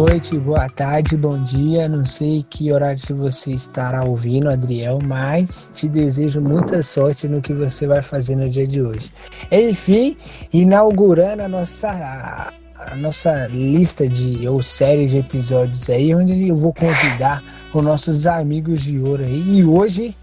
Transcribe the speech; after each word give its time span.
noite, 0.00 0.38
boa 0.38 0.66
tarde, 0.66 1.14
bom 1.14 1.42
dia. 1.42 1.86
Não 1.86 2.06
sei 2.06 2.42
que 2.48 2.72
horário 2.72 2.98
se 2.98 3.12
você 3.12 3.52
estará 3.52 4.02
ouvindo, 4.02 4.48
Adriel, 4.48 4.98
mas 5.04 5.70
te 5.74 5.86
desejo 5.86 6.40
muita 6.40 6.82
sorte 6.82 7.28
no 7.28 7.42
que 7.42 7.52
você 7.52 7.86
vai 7.86 8.02
fazer 8.02 8.34
no 8.36 8.48
dia 8.48 8.66
de 8.66 8.80
hoje. 8.80 9.12
Enfim, 9.52 10.16
inaugurando 10.54 11.42
a 11.42 11.48
nossa 11.48 12.50
a 12.78 12.96
nossa 12.96 13.46
lista 13.48 14.08
de 14.08 14.48
ou 14.48 14.62
série 14.62 15.06
de 15.06 15.18
episódios 15.18 15.90
aí, 15.90 16.14
onde 16.14 16.48
eu 16.48 16.56
vou 16.56 16.72
convidar 16.72 17.44
os 17.70 17.84
nossos 17.84 18.26
amigos 18.26 18.80
de 18.80 18.98
ouro 18.98 19.22
aí. 19.22 19.58
E 19.58 19.64
hoje 19.64 20.16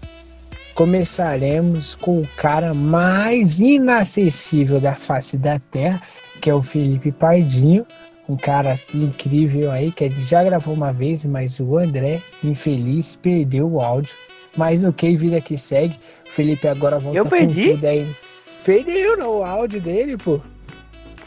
começaremos 0.74 1.94
com 1.94 2.20
o 2.20 2.28
cara 2.36 2.74
mais 2.74 3.60
inacessível 3.60 4.80
da 4.80 4.94
face 4.94 5.38
da 5.38 5.60
Terra, 5.70 6.02
que 6.40 6.50
é 6.50 6.54
o 6.54 6.64
Felipe 6.64 7.12
Pardinho, 7.12 7.86
um 8.28 8.36
cara 8.36 8.78
incrível 8.94 9.70
aí, 9.70 9.90
que 9.90 10.04
ele 10.04 10.20
já 10.20 10.44
gravou 10.44 10.74
uma 10.74 10.92
vez, 10.92 11.24
mas 11.24 11.58
o 11.58 11.78
André, 11.78 12.20
infeliz, 12.44 13.16
perdeu 13.16 13.66
o 13.66 13.80
áudio. 13.80 14.14
Mas 14.56 14.82
ok, 14.82 15.16
vida 15.16 15.40
que 15.40 15.56
segue. 15.56 15.98
O 16.26 16.30
Felipe 16.30 16.68
agora 16.68 16.98
volta 16.98 17.18
eu 17.18 17.24
perdi? 17.24 17.68
com 17.68 17.74
tudo 17.74 17.84
aí. 17.86 18.16
Perdeu 18.64 19.16
não, 19.16 19.38
o 19.38 19.44
áudio 19.44 19.80
dele, 19.80 20.16
pô. 20.16 20.40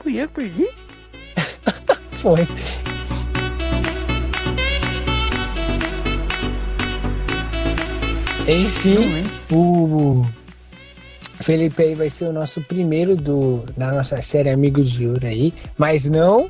Fui 0.03 0.21
eu 0.21 0.27
que 0.27 0.35
perdi? 0.35 0.67
Foi. 2.11 2.47
Enfim, 8.47 9.23
o 9.51 10.23
Felipe 11.41 11.81
aí 11.81 11.95
vai 11.95 12.09
ser 12.09 12.25
o 12.25 12.33
nosso 12.33 12.61
primeiro 12.61 13.15
do, 13.15 13.63
da 13.77 13.91
nossa 13.91 14.21
série 14.21 14.49
Amigos 14.49 14.91
de 14.91 15.07
Ouro 15.07 15.25
aí, 15.25 15.53
mas 15.77 16.09
não 16.09 16.49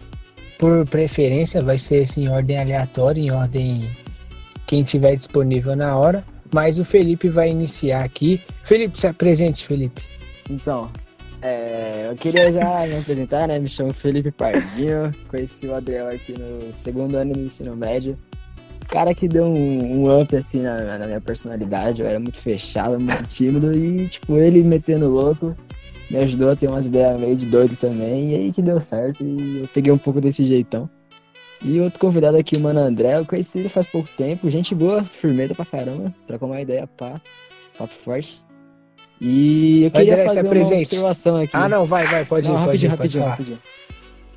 por 0.61 0.85
preferência, 0.85 1.59
vai 1.59 1.79
ser 1.79 2.03
assim, 2.03 2.25
em 2.25 2.29
ordem 2.29 2.59
aleatória, 2.59 3.19
em 3.19 3.31
ordem 3.31 3.89
quem 4.67 4.83
tiver 4.83 5.15
disponível 5.15 5.75
na 5.75 5.97
hora. 5.97 6.23
Mas 6.53 6.77
o 6.77 6.85
Felipe 6.85 7.29
vai 7.29 7.49
iniciar 7.49 8.03
aqui. 8.03 8.39
Felipe, 8.63 8.99
se 8.99 9.07
apresente, 9.07 9.65
Felipe. 9.65 10.03
Então, 10.47 10.91
é, 11.41 12.05
eu 12.11 12.15
queria 12.15 12.51
já 12.51 12.85
me 12.85 12.99
apresentar, 12.99 13.47
né? 13.47 13.57
Me 13.57 13.67
chamo 13.67 13.91
Felipe 13.91 14.29
Pardinho, 14.29 15.11
conheci 15.27 15.65
o 15.65 15.73
Adriel 15.73 16.09
aqui 16.09 16.35
no 16.37 16.71
segundo 16.71 17.15
ano 17.15 17.33
do 17.33 17.39
ensino 17.39 17.75
médio. 17.75 18.15
Cara 18.87 19.15
que 19.15 19.27
deu 19.27 19.45
um, 19.45 20.03
um 20.03 20.21
up 20.21 20.35
assim 20.35 20.61
na, 20.61 20.99
na, 20.99 21.07
minha 21.07 21.21
personalidade, 21.21 22.03
eu 22.03 22.07
era 22.07 22.19
muito 22.19 22.37
fechado, 22.37 22.99
muito 22.99 23.23
tímido 23.29 23.75
e, 23.75 24.07
tipo, 24.07 24.37
ele 24.37 24.61
metendo 24.61 25.09
louco 25.09 25.55
me 26.11 26.17
ajudou 26.17 26.51
a 26.51 26.55
ter 26.57 26.67
umas 26.67 26.87
ideias 26.87 27.19
meio 27.19 27.35
de 27.37 27.45
doido 27.45 27.77
também, 27.77 28.31
e 28.31 28.35
aí 28.35 28.51
que 28.51 28.61
deu 28.61 28.79
certo 28.81 29.23
e 29.23 29.61
eu 29.61 29.67
peguei 29.69 29.91
um 29.91 29.97
pouco 29.97 30.19
desse 30.19 30.45
jeitão. 30.45 30.89
E 31.63 31.79
outro 31.79 31.99
convidado 31.99 32.35
aqui, 32.37 32.57
o 32.57 32.61
Mano 32.61 32.79
André, 32.79 33.17
eu 33.17 33.25
conheci 33.25 33.59
ele 33.59 33.69
faz 33.69 33.87
pouco 33.87 34.09
tempo, 34.17 34.49
gente 34.49 34.75
boa, 34.75 35.03
firmeza 35.05 35.55
pra 35.55 35.63
caramba, 35.63 36.13
trocou 36.27 36.49
uma 36.49 36.59
ideia, 36.59 36.85
pá, 36.85 37.21
papo 37.77 37.93
forte. 37.93 38.43
E 39.21 39.85
eu 39.85 39.91
queria 39.91 40.25
fazer 40.25 40.41
uma 40.41 40.77
observação 40.79 41.37
aqui. 41.37 41.51
Ah, 41.53 41.69
não, 41.69 41.85
vai, 41.85 42.05
vai, 42.07 42.25
pode 42.25 42.47
não, 42.47 42.55
ir, 42.55 42.59
rapidinho, 42.59 42.97
pode 42.97 43.19
rapidinho, 43.19 43.23
ir, 43.23 43.27
rapidinho. 43.27 43.59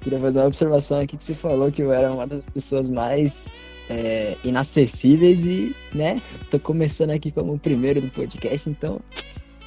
Queria 0.01 0.21
fazer 0.21 0.39
uma 0.41 0.47
observação 0.47 1.01
aqui 1.01 1.17
que 1.17 1.25
você 1.25 1.35
falou 1.35 1.73
que 1.73 1.83
eu 1.83 1.93
era 1.93 2.13
uma 2.13 2.27
das 2.27 2.45
pessoas 2.45 2.91
mais 2.91 3.73
é, 3.89 4.37
inacessíveis 4.45 5.47
e, 5.47 5.75
né, 5.95 6.21
tô 6.51 6.61
começando 6.61 7.11
aqui 7.11 7.33
como 7.33 7.55
o 7.55 7.59
primeiro 7.59 8.03
do 8.03 8.09
podcast, 8.09 8.69
então 8.69 9.01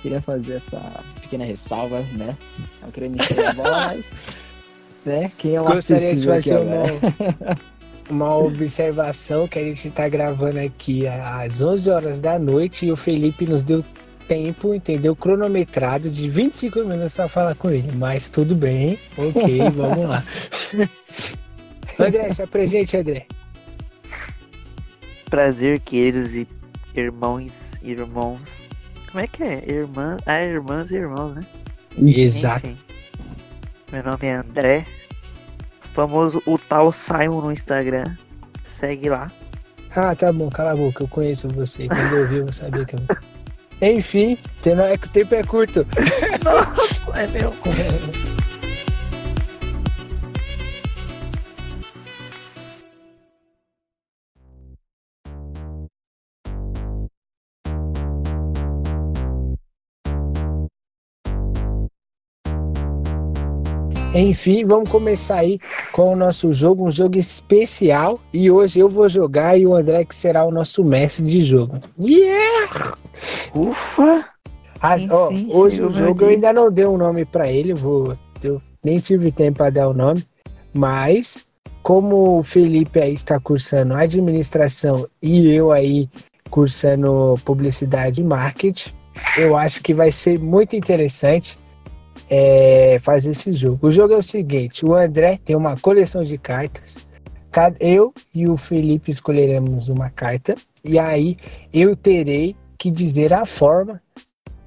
queria 0.07 0.21
fazer 0.21 0.61
essa 0.65 1.03
pequena 1.21 1.43
ressalva, 1.43 1.99
né? 2.13 2.37
Não 2.81 2.91
queria 2.91 3.09
me 3.09 3.17
a 3.19 3.53
bola, 3.53 3.87
mas, 3.93 4.11
né, 5.05 5.31
quem 5.37 5.55
é 5.55 5.61
o 5.61 5.65
Gostaria 5.65 6.15
de 6.15 6.25
fazer 6.25 6.57
uma, 6.59 7.57
uma 8.09 8.37
observação 8.37 9.47
que 9.47 9.59
a 9.59 9.63
gente 9.63 9.91
tá 9.91 10.07
gravando 10.07 10.59
aqui 10.59 11.05
às 11.07 11.61
11 11.61 11.89
horas 11.89 12.19
da 12.21 12.39
noite 12.39 12.85
e 12.85 12.91
o 12.91 12.95
Felipe 12.95 13.45
nos 13.45 13.65
deu 13.65 13.83
tempo, 14.29 14.73
entendeu? 14.73 15.15
Cronometrado 15.15 16.09
de 16.09 16.29
25 16.29 16.79
minutos 16.85 17.13
para 17.13 17.27
falar 17.27 17.55
com 17.55 17.69
ele. 17.69 17.91
Mas 17.93 18.29
tudo 18.29 18.55
bem, 18.55 18.97
ok, 19.17 19.59
vamos 19.75 20.07
lá. 20.09 20.23
André, 21.99 22.31
se 22.31 22.41
apresente, 22.41 22.95
André. 22.95 23.25
Prazer, 25.29 25.81
queridos 25.81 26.33
e 26.33 26.47
irmãos, 26.95 27.51
irmãos. 27.81 28.66
Como 29.11 29.23
é 29.23 29.27
que 29.27 29.43
é? 29.43 29.63
Irmã, 29.67 30.17
ah, 30.25 30.41
irmãs 30.41 30.91
e 30.91 30.95
irmãos, 30.95 31.35
né? 31.35 31.45
Exato. 31.97 32.67
Enfim. 32.67 32.77
Meu 33.91 34.03
nome 34.03 34.27
é 34.27 34.35
André. 34.35 34.85
Famoso 35.93 36.41
o 36.45 36.57
tal 36.57 36.91
Simon 36.91 37.41
no 37.41 37.51
Instagram. 37.51 38.15
Segue 38.79 39.09
lá. 39.09 39.31
Ah, 39.95 40.15
tá 40.15 40.31
bom, 40.31 40.49
cala 40.49 40.73
a 40.73 40.75
boca, 40.75 41.03
eu 41.03 41.07
conheço 41.07 41.47
você. 41.47 41.87
Quando 41.87 42.15
eu 42.15 42.27
vi, 42.27 42.35
eu 42.37 42.51
sabia 42.51 42.85
que 42.85 42.95
eu. 42.95 42.99
Enfim, 43.81 44.37
o 44.63 45.09
tempo 45.09 45.35
é 45.35 45.43
curto. 45.43 45.85
Nossa, 46.43 47.19
é 47.19 47.27
meu. 47.27 47.53
Enfim, 64.19 64.65
vamos 64.65 64.89
começar 64.89 65.35
aí 65.35 65.59
com 65.91 66.13
o 66.13 66.15
nosso 66.15 66.51
jogo, 66.51 66.87
um 66.87 66.91
jogo 66.91 67.17
especial. 67.17 68.19
E 68.33 68.49
hoje 68.49 68.79
eu 68.79 68.89
vou 68.89 69.07
jogar 69.07 69.57
e 69.57 69.67
o 69.67 69.75
André 69.75 70.05
que 70.05 70.15
será 70.15 70.43
o 70.43 70.51
nosso 70.51 70.83
mestre 70.83 71.23
de 71.23 71.43
jogo. 71.43 71.77
Yeah! 72.01 72.95
Ufa! 73.53 74.25
As, 74.81 75.03
Enfim, 75.03 75.13
ó, 75.13 75.29
hoje 75.55 75.83
o 75.83 75.89
jogo 75.89 76.23
eu 76.23 76.29
ainda 76.29 76.51
não 76.51 76.71
dei 76.71 76.85
um 76.85 76.97
nome 76.97 77.25
para 77.25 77.51
ele, 77.51 77.73
vou, 77.73 78.15
eu 78.43 78.61
nem 78.83 78.99
tive 78.99 79.31
tempo 79.31 79.57
para 79.57 79.71
dar 79.71 79.87
o 79.87 79.93
nome, 79.93 80.23
mas 80.71 81.43
como 81.81 82.39
o 82.39 82.43
Felipe 82.43 82.99
aí 82.99 83.13
está 83.13 83.39
cursando 83.39 83.95
administração 83.95 85.07
e 85.21 85.51
eu 85.51 85.71
aí 85.71 86.07
cursando 86.51 87.39
publicidade 87.43 88.21
e 88.21 88.23
marketing, 88.23 88.91
eu 89.37 89.57
acho 89.57 89.81
que 89.81 89.93
vai 89.93 90.11
ser 90.11 90.39
muito 90.39 90.75
interessante 90.75 91.57
é, 92.29 92.97
fazer 92.99 93.31
esse 93.31 93.53
jogo. 93.53 93.87
O 93.87 93.91
jogo 93.91 94.13
é 94.13 94.17
o 94.17 94.23
seguinte: 94.23 94.85
o 94.85 94.93
André 94.93 95.39
tem 95.43 95.55
uma 95.55 95.77
coleção 95.77 96.23
de 96.23 96.37
cartas. 96.37 96.97
Eu 97.79 98.13
e 98.35 98.47
o 98.47 98.55
Felipe 98.55 99.09
escolheremos 99.09 99.89
uma 99.89 100.09
carta. 100.11 100.55
E 100.83 100.99
aí 100.99 101.37
eu 101.73 101.95
terei 101.95 102.55
que 102.77 102.91
dizer 102.91 103.33
a 103.33 103.45
forma 103.45 104.01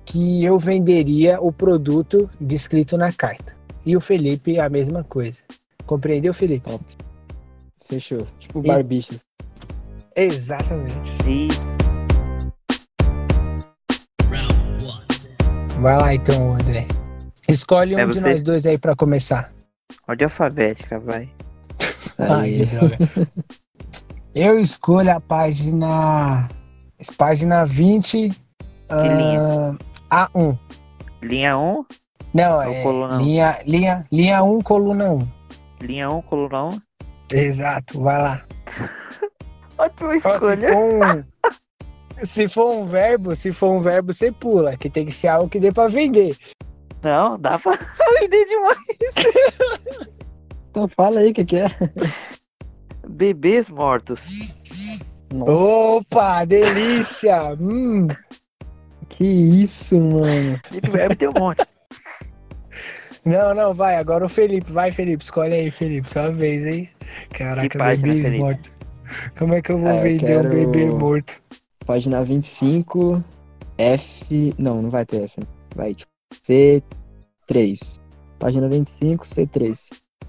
que 0.04 0.44
eu 0.44 0.59
venderia 0.59 1.41
o 1.41 1.53
produto 1.53 2.28
descrito 2.41 2.97
na 2.97 3.12
carta. 3.12 3.56
E 3.87 3.97
o 3.97 4.00
Felipe 4.00 4.59
a 4.59 4.69
mesma 4.69 5.04
coisa. 5.04 5.43
Compreendeu, 5.87 6.34
Felipe? 6.34 6.69
Fechou. 7.88 8.26
Tipo 8.38 8.60
barbichas. 8.60 9.20
Exatamente. 10.16 11.10
Isso. 11.26 11.70
Vai 15.81 15.97
lá 15.97 16.15
então, 16.15 16.54
André. 16.54 16.87
Escolhe 17.53 17.97
um 17.97 17.99
é 17.99 18.06
de 18.06 18.21
nós 18.21 18.43
dois 18.43 18.65
aí 18.66 18.78
para 18.78 18.94
começar. 18.94 19.53
Ordem 20.06 20.25
alfabética, 20.25 20.99
vai. 20.99 21.28
Ai, 22.19 22.53
que 22.53 22.66
droga. 22.66 22.99
Eu 24.34 24.61
escolho 24.61 25.11
a 25.11 25.21
página. 25.21 26.49
Página 27.16 27.65
20. 27.65 28.28
Uh, 28.91 29.77
A1. 30.11 30.59
Linha 31.23 31.58
1? 31.58 31.85
Não, 32.32 32.56
Ou 32.56 32.62
é. 32.62 32.82
Coluna 32.82 33.17
linha, 33.17 33.58
linha, 33.67 34.06
linha 34.12 34.43
1, 34.43 34.61
coluna 34.61 35.11
1. 35.12 35.29
Linha 35.82 36.11
1, 36.11 36.23
coluna 36.23 36.64
1? 36.64 36.81
Exato, 37.32 38.00
vai 38.00 38.23
lá. 38.23 38.44
Ótima 39.79 40.17
escolha. 40.17 40.56
Se 40.56 40.69
for, 40.69 40.76
um, 40.76 42.25
se 42.25 42.49
for 42.49 42.73
um 42.73 42.85
verbo, 42.85 43.37
se 43.37 43.52
for 43.52 43.70
um 43.75 43.81
verbo, 43.81 44.12
você 44.12 44.31
pula, 44.31 44.76
que 44.76 44.88
tem 44.88 45.06
que 45.06 45.12
ser 45.12 45.29
algo 45.29 45.49
que 45.49 45.58
dê 45.58 45.73
pra 45.73 45.88
vender. 45.88 46.37
Não, 47.02 47.38
dá 47.38 47.58
pra 47.58 47.73
vender 48.20 48.44
demais. 48.47 48.79
então 50.70 50.88
fala 50.88 51.20
aí 51.20 51.31
o 51.31 51.35
que, 51.35 51.44
que 51.44 51.56
é. 51.56 51.69
Bebês 53.08 53.69
mortos. 53.69 54.55
Nossa. 55.32 55.52
Opa, 55.52 56.44
delícia! 56.44 57.55
hum. 57.58 58.08
Que 59.08 59.25
isso, 59.25 60.00
mano. 60.00 60.61
Deve 60.93 61.17
ter 61.17 61.29
um 61.29 61.32
monte. 61.38 61.67
Não, 63.25 63.55
não, 63.55 63.75
vai. 63.75 63.97
Agora 63.97 64.25
o 64.25 64.29
Felipe. 64.29 64.73
Vai, 64.73 64.93
Felipe. 64.93 65.25
Escolhe 65.25 65.52
aí, 65.52 65.70
Felipe. 65.70 66.08
Só 66.11 66.20
uma 66.20 66.32
vez, 66.32 66.64
hein? 66.64 66.88
Caraca, 67.31 67.79
bebês 67.79 68.31
mortos. 68.38 68.75
Como 69.37 69.55
é 69.55 69.62
que 69.62 69.73
eu 69.73 69.79
vou 69.79 69.91
é, 69.91 70.02
vender 70.02 70.37
eu 70.37 70.43
quero... 70.43 70.49
um 70.49 70.50
bebê 70.50 70.87
morto? 70.87 71.43
Página 71.85 72.25
25, 72.25 73.23
F. 73.79 74.55
Não, 74.58 74.81
não 74.81 74.91
vai 74.91 75.05
ter 75.05 75.25
F. 75.25 75.41
Vai, 75.75 75.94
tipo, 75.94 76.10
C3. 76.47 77.79
Página 78.38 78.69
25, 78.69 79.25
C3. 79.25 79.79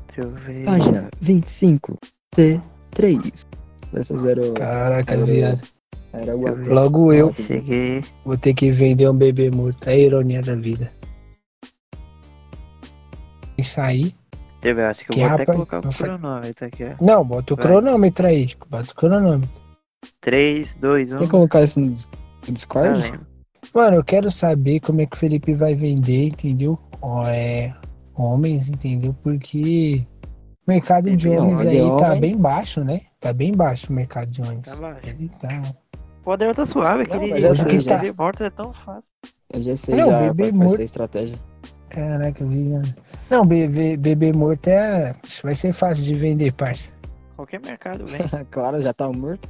Deixa 0.08 0.22
eu 0.22 0.30
ver. 0.32 0.66
Página 0.66 1.10
25, 1.22 1.98
C3. 2.36 2.62
3. 2.92 3.46
Versus 3.94 4.22
zero. 4.22 4.54
Caraca, 4.54 5.14
Era 5.14 5.26
viado. 5.26 5.62
Era 6.14 6.36
o 6.36 6.48
Arthur. 6.48 6.74
Logo 6.74 7.14
eu 7.14 7.34
Cheguei. 7.36 8.04
vou 8.26 8.38
ter 8.38 8.54
que 8.54 8.70
vender 8.72 9.10
um 9.10 9.16
bebê 9.16 9.50
morto. 9.50 9.88
É 9.88 9.94
a 9.94 9.98
ironia 9.98 10.42
da 10.42 10.56
vida. 10.56 10.92
E 13.58 13.64
sair. 13.64 14.14
Eu 14.62 14.80
acho 14.86 15.00
que 15.00 15.12
eu 15.12 15.16
Que 15.16 15.20
vou 15.22 15.30
até 15.30 15.42
rapaz, 15.44 15.56
colocar 15.56 15.80
o 15.80 15.82
não 15.86 15.92
foi- 15.92 16.08
cronômetro 16.10 16.66
aqui, 16.68 16.84
ó. 16.84 17.04
Não, 17.04 17.26
bota 17.26 17.54
o 17.54 17.58
Vai. 17.58 17.66
cronômetro 17.66 18.28
aí. 18.28 18.50
Bota 18.70 18.92
o 18.92 18.96
cronômetro. 18.96 19.62
3, 20.20 20.74
2, 20.76 21.12
1. 21.12 21.18
Quer 21.20 21.30
colocar 21.30 21.64
isso 21.64 21.80
no 21.80 21.92
dis- 21.92 22.10
no 22.48 22.54
Discord? 22.54 23.20
Mano, 23.74 23.98
eu 23.98 24.04
quero 24.04 24.30
saber 24.32 24.80
como 24.80 25.02
é 25.02 25.06
que 25.06 25.16
o 25.16 25.20
Felipe 25.20 25.54
vai 25.54 25.74
vender, 25.76 26.28
entendeu? 26.28 26.78
Ó, 27.02 27.26
é, 27.28 27.74
homens, 28.16 28.70
entendeu? 28.70 29.16
Porque 29.24 30.06
o 30.68 30.72
mercado 30.72 31.16
de 31.16 31.30
Bebê 31.30 31.40
homens 31.42 31.60
homem, 31.62 31.82
aí 31.82 31.98
tá 31.98 32.08
homem. 32.08 32.22
bem 32.22 32.38
baixo, 32.38 32.84
né? 32.84 33.02
Tá 33.20 33.32
bem 33.34 33.54
baixo 33.56 33.92
o 33.92 33.96
mercado 33.96 34.30
de 34.30 34.42
homens. 34.42 34.62
Tá 34.64 34.76
baixo. 34.76 35.00
Ele 35.08 35.30
tá. 35.40 35.74
O 36.26 36.32
Adriel 36.32 36.54
tá 36.54 36.66
suave, 36.66 37.08
Não, 37.08 37.16
aquele 37.16 37.32
mas 37.32 37.44
hoje 37.44 37.66
que 37.66 37.84
tá- 37.84 37.98
bebê 37.98 38.14
morto 38.18 38.44
é 38.44 38.50
tão 38.50 38.74
fácil. 38.74 39.04
Eu 39.54 39.64
já 39.64 39.76
sei 39.76 39.96
Não, 39.96 40.10
já 40.12 40.34
bebê 40.34 40.52
morto. 40.52 40.82
estratégia. 40.82 41.38
Caraca, 41.90 42.46
viado. 42.46 42.94
Não, 43.30 43.46
bebê, 43.46 43.98
bebê 43.98 44.32
morto 44.32 44.68
é. 44.68 45.14
Vai 45.44 45.56
ser 45.56 45.74
fácil 45.74 46.04
de 46.04 46.16
vender, 46.16 46.54
parça. 46.54 46.92
Qualquer 47.36 47.60
mercado 47.60 48.06
vem. 48.06 48.22
claro, 48.52 48.82
já 48.82 48.94
tá 48.94 49.10
morto. 49.12 49.50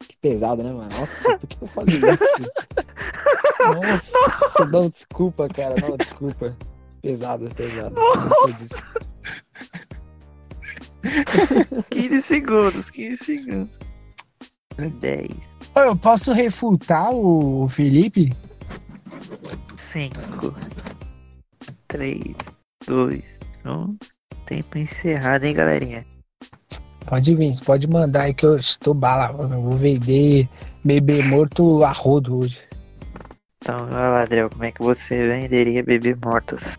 Que 0.00 0.16
pesado, 0.20 0.62
né, 0.62 0.72
mano? 0.72 0.88
Nossa, 0.96 1.38
por 1.38 1.48
que 1.48 1.58
eu 1.62 1.68
falei 1.68 1.94
isso? 1.96 2.50
Nossa, 3.58 4.64
não, 4.66 4.88
desculpa, 4.88 5.48
cara. 5.48 5.74
Não, 5.80 5.96
desculpa. 5.96 6.56
Pesado, 7.02 7.48
pesado. 7.54 7.94
Não 7.94 8.50
disso. 8.52 8.84
15 11.90 12.22
segundos, 12.22 12.90
15 12.90 13.16
segundos. 13.24 13.70
10, 15.00 15.28
Ô, 15.74 15.80
Eu 15.80 15.96
posso 15.96 16.32
refutar 16.32 17.10
o 17.12 17.64
o 17.64 17.68
Felipe? 17.68 18.32
5, 19.76 20.54
3, 21.88 22.20
2, 22.86 23.22
1. 23.64 23.96
Tempo 24.46 24.78
encerrado, 24.78 25.44
hein, 25.44 25.54
galerinha? 25.54 26.06
Pode 27.08 27.34
vir, 27.34 27.58
pode 27.64 27.88
mandar 27.88 28.24
aí 28.24 28.34
que 28.34 28.44
eu 28.44 28.58
estou 28.58 28.92
bala. 28.92 29.34
Eu 29.40 29.62
vou 29.62 29.72
vender 29.72 30.46
bebê 30.84 31.22
morto 31.22 31.82
a 31.82 31.90
rodo 31.90 32.40
hoje. 32.40 32.60
Então, 33.62 33.86
vai 33.86 34.10
lá, 34.10 34.22
Adriel, 34.22 34.50
como 34.50 34.64
é 34.64 34.70
que 34.70 34.82
você 34.82 35.26
venderia 35.26 35.82
bebê 35.82 36.14
mortos? 36.22 36.76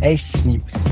É 0.00 0.16
simples. 0.16 0.82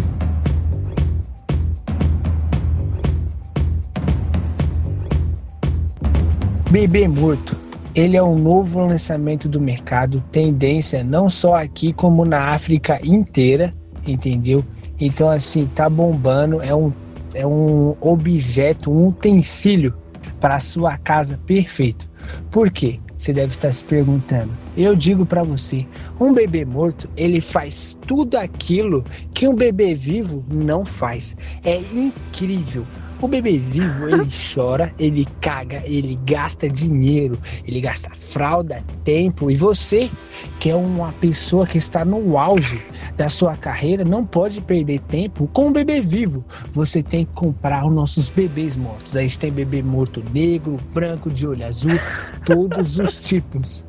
Bebê 6.71 7.09
morto. 7.09 7.59
Ele 7.95 8.19
é 8.19 8.23
um 8.23 8.37
novo 8.37 8.81
lançamento 8.81 9.49
do 9.49 9.61
mercado, 9.61 10.23
tendência 10.31 11.03
não 11.03 11.31
só 11.31 11.55
aqui 11.55 11.95
como 11.95 12.27
na 12.27 12.49
África 12.49 13.01
inteira, 13.03 13.73
entendeu? 14.07 14.63
Então 15.01 15.31
assim, 15.31 15.67
tá 15.67 15.89
bombando, 15.89 16.61
é 16.61 16.75
um 16.75 16.93
é 17.35 17.47
um 17.47 17.97
objeto, 18.01 18.91
um 18.91 19.09
utensílio 19.09 19.95
para 20.41 20.57
a 20.57 20.61
sua 20.61 20.97
casa 20.99 21.39
perfeito. 21.47 22.09
Por 22.51 22.71
quê? 22.71 23.01
Você 23.17 23.33
deve 23.33 23.53
estar 23.53 23.73
se 23.73 23.85
perguntando. 23.85 24.64
Eu 24.77 24.97
digo 24.97 25.25
para 25.25 25.45
você, 25.45 25.87
um 26.19 26.33
bebê 26.33 26.65
morto, 26.65 27.09
ele 27.17 27.41
faz 27.41 27.97
tudo 28.07 28.37
aquilo 28.37 29.05
que 29.33 29.47
um 29.47 29.55
bebê 29.55 29.95
vivo 29.95 30.45
não 30.51 30.85
faz. 30.85 31.37
É 31.65 31.77
incrível. 31.77 32.85
O 33.23 33.29
bebê 33.29 33.57
vivo, 33.57 34.09
ele 34.11 34.29
chora, 34.55 34.93
ele 34.99 35.27
caga, 35.41 35.83
ele 35.87 36.19
gasta 36.27 36.69
dinheiro, 36.69 37.39
ele 37.67 37.81
gasta 37.81 38.11
fralda, 38.15 38.85
tempo. 39.05 39.51
E 39.51 39.55
você, 39.55 40.11
que 40.59 40.71
é 40.71 40.75
uma 40.75 41.13
pessoa 41.15 41.67
que 41.67 41.79
está 41.79 42.05
no 42.05 42.37
auge 42.37 42.83
da 43.17 43.29
sua 43.29 43.57
carreira, 43.57 44.05
não 44.05 44.27
pode 44.27 44.61
perder 44.61 45.01
tempo 45.03 45.49
com 45.53 45.69
o 45.69 45.71
bebê 45.71 46.01
vivo. 46.01 46.45
Você 46.73 47.03
tem 47.03 47.25
que 47.25 47.33
comprar 47.33 47.87
os 47.87 47.95
nossos 47.95 48.29
bebês 48.29 48.77
mortos. 48.77 49.17
A 49.17 49.23
gente 49.23 49.39
tem 49.39 49.53
bebê 49.53 49.83
morto 49.83 50.23
negro, 50.33 50.79
branco, 50.93 51.31
de 51.31 51.47
olho 51.47 51.65
azul, 51.65 51.93
todos 52.45 52.99
os 52.99 53.21
tipos. 53.21 53.87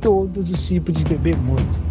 Todos 0.00 0.50
os 0.50 0.66
tipos 0.66 0.94
de 0.96 1.04
bebê 1.04 1.34
morto. 1.36 1.86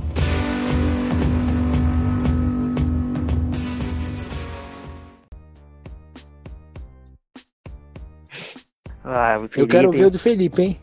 Ah, 9.04 9.38
o 9.40 9.60
Eu 9.60 9.68
quero 9.68 9.92
ver 9.92 10.06
o 10.06 10.10
do 10.10 10.18
Felipe, 10.18 10.62
hein? 10.62 10.80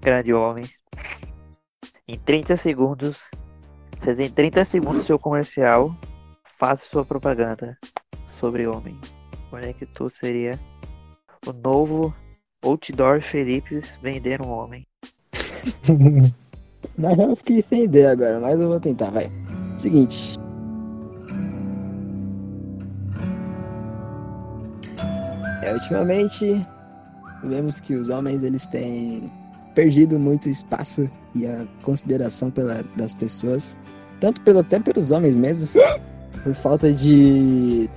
grande 0.00 0.34
homem. 0.34 0.68
Em 2.08 2.18
30 2.18 2.56
segundos, 2.56 3.18
você 4.00 4.14
tem 4.14 4.28
30 4.28 4.64
segundos 4.64 5.02
do 5.02 5.06
seu 5.06 5.18
comercial, 5.18 5.96
faça 6.58 6.84
sua 6.90 7.04
propaganda 7.04 7.78
sobre 8.40 8.66
homem. 8.66 8.98
Onde 9.52 9.68
é 9.68 9.72
que 9.72 9.86
tu 9.86 10.10
seria 10.10 10.58
o 11.46 11.52
novo 11.52 12.12
outdoor 12.62 13.20
Felipe 13.20 13.80
vender 14.02 14.42
um 14.42 14.50
homem? 14.50 14.86
Real, 16.98 17.30
eu 17.30 17.36
fiquei 17.36 17.60
sem 17.60 17.84
ideia 17.84 18.12
agora, 18.12 18.40
mas 18.40 18.60
eu 18.60 18.68
vou 18.68 18.80
tentar, 18.80 19.10
vai. 19.10 19.30
Seguinte. 19.78 20.38
É, 25.62 25.72
ultimamente, 25.74 26.66
vemos 27.44 27.80
que 27.80 27.94
os 27.94 28.08
homens 28.08 28.42
eles 28.42 28.66
têm 28.66 29.30
perdido 29.74 30.18
muito 30.18 30.48
espaço 30.48 31.08
e 31.34 31.46
a 31.46 31.66
consideração 31.82 32.50
pela, 32.50 32.82
das 32.96 33.14
pessoas, 33.14 33.78
tanto 34.20 34.40
pelo, 34.42 34.60
até 34.60 34.78
pelos 34.78 35.10
homens 35.10 35.38
mesmos, 35.38 35.74
por 36.42 36.54
falta 36.54 36.90
de 36.92 37.88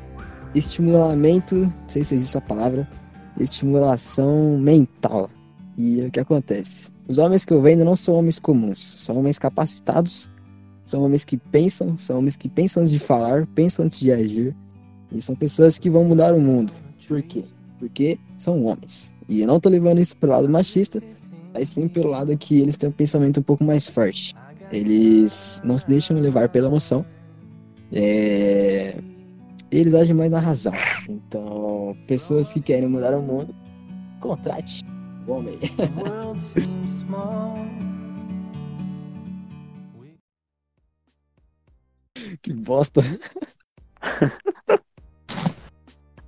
estimulamento, 0.53 1.55
não 1.55 1.73
sei 1.87 2.03
se 2.03 2.15
existe 2.15 2.37
essa 2.37 2.41
palavra, 2.41 2.87
estimulação 3.39 4.57
mental. 4.57 5.29
E 5.77 6.01
o 6.01 6.11
que 6.11 6.19
acontece? 6.19 6.91
Os 7.07 7.17
homens 7.17 7.43
que 7.43 7.53
eu 7.53 7.61
vendo 7.61 7.83
não 7.83 7.95
são 7.95 8.13
homens 8.13 8.39
comuns, 8.39 8.79
são 8.79 9.17
homens 9.17 9.37
capacitados, 9.37 10.31
são 10.85 11.03
homens 11.03 11.25
que 11.25 11.37
pensam, 11.37 11.97
são 11.97 12.19
homens 12.19 12.37
que 12.37 12.47
pensam 12.47 12.81
antes 12.81 12.93
de 12.93 12.99
falar, 12.99 13.45
pensam 13.47 13.85
antes 13.85 13.99
de 13.99 14.11
agir, 14.11 14.55
e 15.11 15.19
são 15.21 15.35
pessoas 15.35 15.77
que 15.77 15.89
vão 15.89 16.03
mudar 16.05 16.33
o 16.33 16.39
mundo. 16.39 16.71
Por 17.07 17.21
quê? 17.21 17.43
Porque 17.77 18.17
são 18.37 18.63
homens. 18.65 19.13
E 19.27 19.41
eu 19.41 19.47
não 19.47 19.59
tô 19.59 19.67
levando 19.67 19.99
isso 19.99 20.15
pelo 20.17 20.31
lado 20.31 20.49
machista, 20.49 21.01
mas 21.53 21.69
sim 21.69 21.87
pelo 21.87 22.09
lado 22.09 22.35
que 22.37 22.61
eles 22.61 22.77
têm 22.77 22.89
um 22.89 22.93
pensamento 22.93 23.41
um 23.41 23.43
pouco 23.43 23.63
mais 23.63 23.85
forte. 23.85 24.33
Eles 24.71 25.61
não 25.63 25.77
se 25.77 25.87
deixam 25.87 26.17
levar 26.17 26.49
pela 26.49 26.67
emoção. 26.67 27.05
É... 27.91 28.97
Eles 29.69 29.93
agem 29.93 30.15
mais 30.15 30.31
na 30.31 30.39
razão. 30.39 30.73
Então, 31.09 31.95
pessoas 32.07 32.51
que 32.51 32.61
querem 32.61 32.87
mudar 32.87 33.13
o 33.13 33.21
mundo, 33.21 33.53
contrate 34.21 34.83
o 35.27 35.31
homem. 35.31 35.59
Que 42.41 42.53
bosta. 42.53 43.01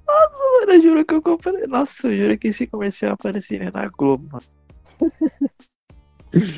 Mano, 0.08 0.72
eu 0.72 0.82
juro 0.82 1.06
que 1.06 1.14
eu 1.14 1.22
comprei. 1.22 1.68
Nossa, 1.68 2.08
eu 2.08 2.18
juro 2.18 2.38
que 2.38 2.48
esse 2.48 2.66
comercial 2.68 3.14
apareceria 3.14 3.70
na 3.72 3.88
Globo, 3.90 4.28
mano. 4.32 4.44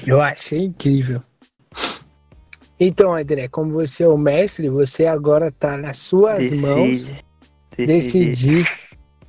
Eu 0.05 0.22
achei 0.22 0.60
incrível. 0.60 1.22
Então, 2.79 3.13
André, 3.13 3.48
como 3.48 3.72
você 3.72 4.03
é 4.03 4.08
o 4.08 4.17
mestre, 4.17 4.69
você 4.69 5.05
agora 5.05 5.51
tá 5.51 5.75
nas 5.75 5.98
suas 5.98 6.51
mãos 6.62 7.05
Decide. 7.05 7.24
decidir 7.77 8.65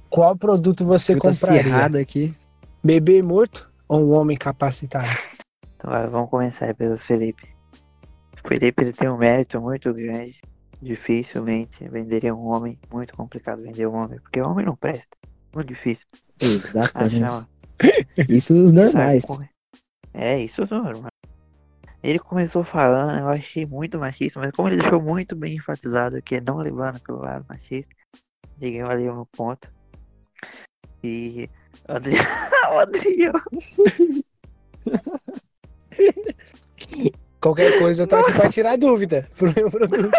qual 0.09 0.37
produto 0.37 0.85
você 0.85 1.15
Disputa 1.15 1.33
compraria. 1.35 2.01
aqui. 2.01 2.35
Bebê 2.83 3.23
morto 3.23 3.71
ou 3.89 4.01
um 4.03 4.11
homem 4.13 4.37
capacitado? 4.37 5.09
Então, 5.77 5.91
vamos 6.11 6.31
começar 6.31 6.75
pelo 6.75 6.97
Felipe. 6.97 7.49
O 8.43 8.49
Felipe 8.49 8.83
ele 8.83 8.93
tem 8.93 9.09
um 9.09 9.19
mérito 9.19 9.61
muito 9.61 9.93
grande. 9.93 10.41
Dificilmente 10.81 11.87
venderia 11.89 12.35
um 12.35 12.47
homem. 12.47 12.79
Muito 12.91 13.15
complicado 13.15 13.63
vender 13.63 13.87
um 13.87 13.95
homem. 13.95 14.19
Porque 14.21 14.41
homem 14.41 14.65
não 14.65 14.77
presta. 14.77 15.17
Muito 15.55 15.69
difícil. 15.69 16.07
Exatamente. 16.41 17.25
Achar 17.25 17.49
Isso 18.29 18.55
os 18.63 18.73
normais. 18.73 19.25
É, 20.13 20.39
isso 20.39 20.63
é 20.63 20.67
normal. 20.67 21.11
Ele 22.03 22.19
começou 22.19 22.65
falando, 22.65 23.19
eu 23.19 23.29
achei 23.29 23.67
muito 23.67 23.99
machista, 23.99 24.41
mas 24.41 24.53
como 24.53 24.69
ele 24.69 24.79
deixou 24.79 25.03
muito 25.03 25.37
bem 25.37 25.57
enfatizado 25.57 26.23
que 26.23 26.37
é 26.37 26.41
não 26.41 26.57
levando 26.57 26.99
pelo 27.01 27.19
lado 27.19 27.45
machista, 27.47 27.95
ele 28.59 28.73
ganhou 28.73 28.91
ali 28.91 29.09
um 29.09 29.25
ponto. 29.27 29.69
E 31.05 31.49
o 32.73 32.79
Adriano, 32.79 33.43
Qualquer 37.41 37.79
coisa 37.79 38.03
eu 38.03 38.07
tô 38.07 38.17
aqui 38.17 38.33
pra 38.33 38.51
tirar 38.51 38.77
dúvida 38.77 39.29
pro 39.37 39.53
meu 39.55 39.71
produto. 39.71 40.11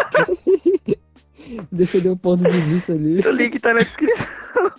Defender 1.70 2.10
o 2.10 2.16
ponto 2.16 2.42
de 2.42 2.60
vista 2.60 2.92
ali. 2.92 3.20
o 3.26 3.30
link 3.30 3.58
tá 3.60 3.74
na 3.74 3.80
descrição. 3.80 4.72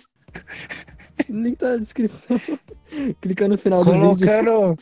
O 1.30 1.32
link 1.32 1.56
tá 1.56 1.70
na 1.70 1.76
descrição. 1.78 2.38
Clica 3.20 3.48
no 3.48 3.56
final 3.56 3.82
do 3.84 3.92
vídeo. 3.92 4.26
Colocando. 4.26 4.78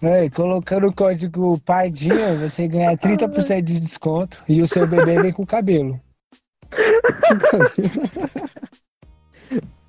É, 0.00 0.30
colocando 0.30 0.86
o 0.86 0.94
código 0.94 1.60
Pardinha, 1.60 2.36
você 2.36 2.68
ganha 2.68 2.96
30% 2.96 3.62
de 3.62 3.80
desconto 3.80 4.40
e 4.48 4.62
o 4.62 4.66
seu 4.68 4.86
bebê 4.86 5.20
vem 5.20 5.32
com 5.32 5.44
cabelo. 5.44 6.00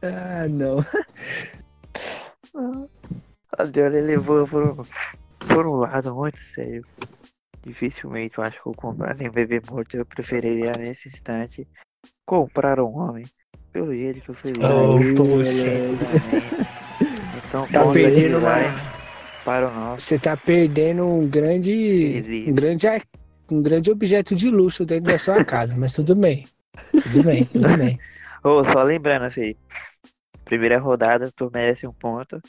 ah, 0.02 0.48
não. 0.50 0.86
Adriano 3.58 3.98
ele 3.98 4.08
levou 4.08 4.48
por 4.48 4.64
um, 4.64 4.76
por 5.48 5.68
um 5.68 5.76
lado 5.76 6.14
muito 6.16 6.40
sério. 6.40 6.86
Dificilmente 7.66 8.38
eu 8.38 8.44
acho 8.44 8.62
que 8.62 8.68
eu 8.68 8.74
compraria 8.74 9.30
um 9.30 9.34
bebê 9.34 9.62
morto. 9.70 9.96
Eu 9.96 10.06
preferiria 10.06 10.72
nesse 10.74 11.10
instante 11.10 11.68
comprar 12.26 12.80
um 12.80 12.98
homem. 12.98 13.26
Pelo 13.72 13.94
jeito 13.94 14.22
que 14.22 14.30
eu 14.30 14.36
fui 14.36 14.52
lá. 14.58 14.70
Oh. 14.74 15.00
Então 17.36 17.68
Tá 17.68 17.92
perdendo 17.92 18.40
uma. 18.40 18.56
para 19.44 19.70
o 19.70 19.74
nosso. 19.74 20.06
Você 20.06 20.18
tá 20.18 20.36
perdendo 20.36 21.06
um 21.06 21.28
grande. 21.28 22.24
Um 22.48 22.54
grande, 22.54 22.88
ar- 22.88 23.04
um 23.52 23.62
grande 23.62 23.92
objeto 23.92 24.36
de 24.36 24.50
luxo 24.50 24.86
dentro 24.86 25.12
da 25.12 25.20
sua 25.20 25.44
casa, 25.44 25.76
mas 25.78 25.94
tudo 25.94 26.16
bem. 26.16 26.48
Tudo 27.04 27.24
bem, 27.24 27.46
tudo 27.46 27.78
bem. 27.78 28.00
Ô, 28.44 28.64
só 28.64 28.84
lembrando, 28.84 29.30
Felipe. 29.32 29.60
Primeira 30.50 30.80
rodada, 30.80 31.32
tu 31.32 31.48
merece 31.54 31.86
um 31.86 31.94
ponto. 31.94 32.42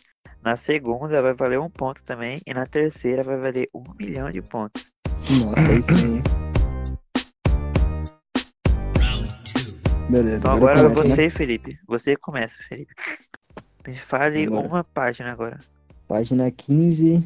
Na 0.42 0.57
segunda 0.57 1.21
vai 1.21 1.35
valer 1.35 1.61
um 1.61 1.69
ponto 1.69 2.02
também. 2.02 2.40
E 2.47 2.54
na 2.54 2.64
terceira 2.64 3.23
vai 3.23 3.37
valer 3.37 3.69
um 3.75 3.85
milhão 3.95 4.33
de 4.33 4.40
pontos. 4.40 4.90
Nossa, 5.45 5.71
aí 5.71 5.83
sim. 5.83 6.14
hein? 6.16 6.23
Beleza. 10.09 10.38
Então 10.38 10.52
agora 10.54 10.83
começa, 10.83 11.04
né? 11.04 11.14
você, 11.14 11.28
Felipe. 11.28 11.78
Você 11.87 12.16
começa, 12.16 12.57
Felipe. 12.71 12.95
Me 13.87 13.95
fale 13.95 14.47
Agora. 14.47 14.66
uma 14.66 14.83
página 14.83 15.30
agora. 15.33 15.61
Página 16.09 16.50
15, 16.50 17.23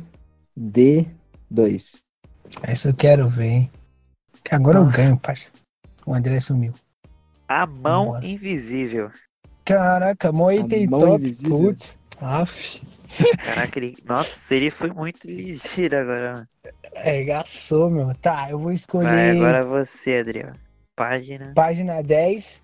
D2. 0.59 2.01
Essa 2.65 2.89
eu 2.89 2.95
quero 2.95 3.29
ver, 3.29 3.45
hein? 3.47 3.71
Que 4.43 4.57
agora 4.57 4.79
eu 4.81 4.87
Nossa. 4.87 4.97
ganho, 4.97 5.17
parça. 5.21 5.53
O 6.05 6.13
André 6.13 6.41
sumiu. 6.41 6.75
A 7.47 7.65
mão 7.65 8.07
Vambora. 8.07 8.27
invisível. 8.27 9.13
Caraca, 9.65 10.31
item 10.53 10.87
mão 10.89 11.01
top. 11.01 11.15
invisível? 11.17 11.59
Putz. 11.59 11.99
Aff. 12.21 12.83
Caraca, 13.45 13.79
ele. 13.79 13.97
Nossa, 14.05 14.55
ele 14.55 14.71
foi 14.71 14.91
muito 14.91 15.27
ligeiro 15.27 15.99
agora. 15.99 16.49
Arregaçou, 16.97 17.89
meu. 17.91 18.15
Tá, 18.17 18.51
eu 18.51 18.59
vou 18.59 18.67
Vai, 18.67 18.75
escolher 18.75 19.31
agora 19.37 19.65
você, 19.65 20.17
Adriano. 20.19 20.57
Página. 20.97 21.53
página 21.55 22.03
10, 22.03 22.63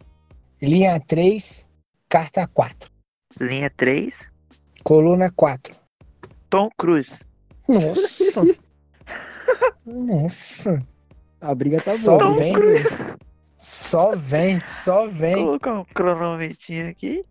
linha 0.62 1.00
3, 1.00 1.66
carta 2.08 2.46
4, 2.46 2.88
Linha 3.40 3.70
3. 3.76 4.14
coluna 4.84 5.30
4. 5.34 5.74
Tom 6.48 6.68
Cruise. 6.76 7.12
Nossa. 7.68 8.42
Nossa. 9.86 10.86
A 11.40 11.54
briga 11.54 11.80
tá 11.80 11.92
boa. 12.04 12.34
vem. 12.34 12.54
hein? 12.54 12.54
Só 13.60 14.16
vem, 14.16 14.60
só 14.66 15.06
Vou 15.06 15.14
vem. 15.14 15.34
colocar 15.44 15.74
um 15.80 15.84
cronometrinho 15.84 16.88
aqui. 16.90 17.24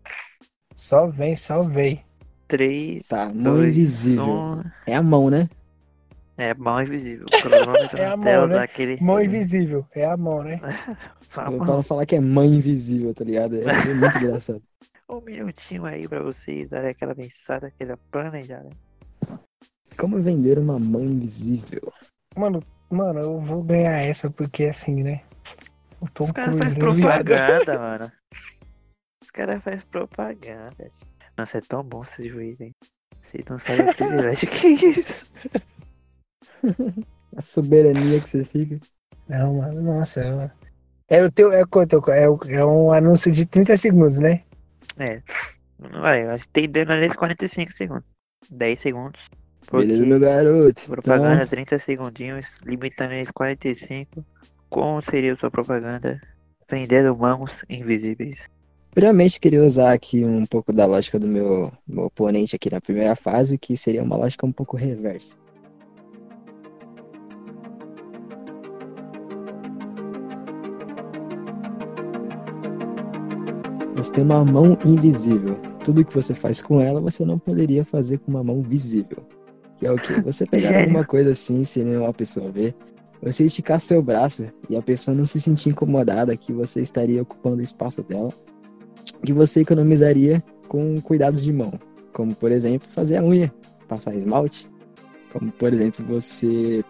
Só 0.74 1.06
vem, 1.06 1.36
só 1.36 1.62
vem. 1.62 2.04
3. 2.48 3.06
Tá, 3.08 3.28
mão 3.32 3.62
invisível. 3.64 4.50
É 4.86 4.94
a 4.96 5.02
mão, 5.02 5.28
né? 5.30 5.48
É, 6.36 6.54
mão 6.54 6.80
invisível. 6.82 7.26
O 7.26 7.36
cronômetro 7.38 7.96
É 7.98 8.06
na 8.06 8.12
a 8.12 8.16
mão, 8.16 8.24
tela 8.24 8.46
né? 8.46 8.54
daquele. 8.60 8.96
Mão 9.00 9.20
invisível. 9.20 9.86
É 9.94 10.04
a 10.06 10.16
mão, 10.16 10.42
né? 10.42 10.60
Só 11.28 11.42
a 11.42 11.52
Pra 11.56 11.66
mão. 11.66 11.66
não 11.76 11.82
falar 11.82 12.06
que 12.06 12.16
é 12.16 12.20
mãe 12.20 12.48
invisível, 12.48 13.14
tá 13.14 13.24
ligado? 13.24 13.56
É 13.56 13.94
muito 13.94 14.16
engraçado. 14.18 14.62
Um 15.08 15.20
minutinho 15.20 15.84
aí 15.84 16.08
pra 16.08 16.22
vocês 16.22 16.68
darem 16.70 16.90
aquela 16.90 17.14
pensada, 17.14 17.66
aquela 17.66 17.98
planejada. 18.10 18.70
Como 19.96 20.20
vender 20.20 20.58
uma 20.58 20.78
mãe 20.78 21.04
invisível? 21.04 21.92
Mano, 22.36 22.62
mano, 22.90 23.20
eu 23.20 23.40
vou 23.40 23.62
ganhar 23.62 24.00
essa 24.00 24.30
porque 24.30 24.64
assim, 24.64 25.02
né? 25.02 25.22
O 26.00 26.08
Tom 26.08 26.24
Os 26.24 26.32
caras 26.32 26.56
fazem 26.58 26.78
propaganda, 26.78 27.78
mano. 27.78 28.12
Os 29.22 29.30
caras 29.30 29.62
fazem 29.62 29.86
propaganda. 29.90 30.90
Nossa, 31.36 31.58
é 31.58 31.60
tão 31.60 31.82
bom 31.82 32.02
esse 32.02 32.28
juiz, 32.28 32.60
hein? 32.60 32.74
Vocês 33.22 33.44
não 33.48 33.58
sabem 33.58 33.88
o 33.88 33.94
privilégio 33.94 34.48
que 34.48 34.66
é 34.66 34.70
isso. 34.70 35.26
A 37.36 37.42
soberania 37.42 38.20
que 38.20 38.28
você 38.28 38.44
fica. 38.44 38.80
Não, 39.28 39.54
mano, 39.54 39.82
nossa. 39.82 40.52
É, 41.08 41.18
é 41.18 41.24
o 41.24 41.30
teu. 41.30 41.52
É, 41.52 41.64
quanto? 41.64 41.96
É, 42.10 42.28
o- 42.28 42.38
é 42.48 42.64
um 42.64 42.92
anúncio 42.92 43.30
de 43.30 43.46
30 43.46 43.76
segundos, 43.76 44.18
né? 44.18 44.42
É. 44.98 45.22
Vai, 45.78 46.24
eu 46.24 46.30
acho 46.32 46.44
que 46.44 46.52
tem 46.52 46.68
dando 46.68 46.92
ali 46.92 47.08
45 47.14 47.72
segundos. 47.72 48.04
10 48.50 48.80
segundos. 48.80 49.20
Porque 49.66 49.86
Beleza, 49.86 50.06
meu 50.06 50.18
garoto. 50.20 50.82
propaganda 50.82 51.34
Então, 51.34 51.46
30 51.46 51.78
segundinhos, 51.78 52.56
limitando 52.64 53.12
eles 53.12 53.30
45. 53.30 54.24
Como 54.70 55.02
seria 55.02 55.32
a 55.32 55.36
sua 55.36 55.50
propaganda? 55.50 56.22
Vendendo 56.70 57.16
mãos 57.16 57.64
invisíveis. 57.68 58.48
primeiramente, 58.92 59.40
queria 59.40 59.60
usar 59.62 59.92
aqui 59.92 60.24
um 60.24 60.46
pouco 60.46 60.72
da 60.72 60.86
lógica 60.86 61.18
do 61.18 61.26
meu, 61.26 61.72
meu 61.84 62.04
oponente 62.04 62.54
aqui 62.54 62.70
na 62.70 62.80
primeira 62.80 63.16
fase, 63.16 63.58
que 63.58 63.76
seria 63.76 64.00
uma 64.00 64.16
lógica 64.16 64.46
um 64.46 64.52
pouco 64.52 64.76
reversa. 64.76 65.36
Você 73.96 74.12
tem 74.12 74.24
uma 74.24 74.44
mão 74.44 74.78
invisível. 74.86 75.56
Tudo 75.84 76.04
que 76.04 76.14
você 76.14 76.32
faz 76.32 76.62
com 76.62 76.80
ela, 76.80 77.00
você 77.00 77.24
não 77.24 77.40
poderia 77.40 77.84
fazer 77.84 78.18
com 78.18 78.30
uma 78.30 78.44
mão 78.44 78.62
visível. 78.62 79.26
Que 79.76 79.86
é 79.86 79.90
o 79.90 79.96
quê? 79.96 80.20
Você 80.22 80.46
pegar 80.46 80.78
alguma 80.82 81.04
coisa 81.04 81.32
assim, 81.32 81.64
sem 81.64 81.84
nenhuma 81.84 82.14
pessoa 82.14 82.50
ver, 82.52 82.74
você 83.22 83.44
esticar 83.44 83.80
seu 83.80 84.02
braço 84.02 84.46
e 84.68 84.76
a 84.76 84.82
pessoa 84.82 85.14
não 85.14 85.24
se 85.24 85.40
sentir 85.40 85.70
incomodada 85.70 86.36
que 86.36 86.52
você 86.52 86.80
estaria 86.80 87.22
ocupando 87.22 87.56
o 87.56 87.62
espaço 87.62 88.02
dela, 88.02 88.30
que 89.24 89.32
você 89.32 89.60
economizaria 89.60 90.42
com 90.68 91.00
cuidados 91.00 91.42
de 91.42 91.52
mão, 91.52 91.72
como 92.12 92.34
por 92.34 92.50
exemplo 92.50 92.88
fazer 92.90 93.18
a 93.18 93.24
unha, 93.24 93.52
passar 93.88 94.14
esmalte, 94.14 94.70
como 95.32 95.50
por 95.52 95.72
exemplo 95.72 96.04
você 96.06 96.82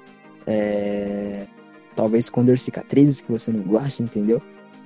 é, 0.47 1.47
talvez 1.95 2.27
esconder 2.27 2.59
cicatrizes 2.59 3.21
que 3.21 3.31
você 3.31 3.51
não 3.51 3.63
gosta, 3.63 4.03
entendeu? 4.03 4.41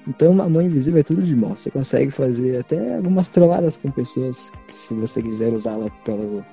Então 0.06 0.32
uma 0.32 0.48
mão 0.48 0.62
invisível 0.62 1.00
é 1.00 1.02
tudo 1.02 1.22
de 1.22 1.34
mão. 1.34 1.56
Você 1.56 1.70
consegue 1.70 2.10
fazer 2.10 2.58
até 2.58 2.96
algumas 2.96 3.28
trolladas 3.28 3.76
com 3.76 3.90
pessoas 3.90 4.50
que 4.66 4.76
se 4.76 4.94
você 4.94 5.22
quiser 5.22 5.52
usá-la 5.52 5.90
pelo 6.04 6.44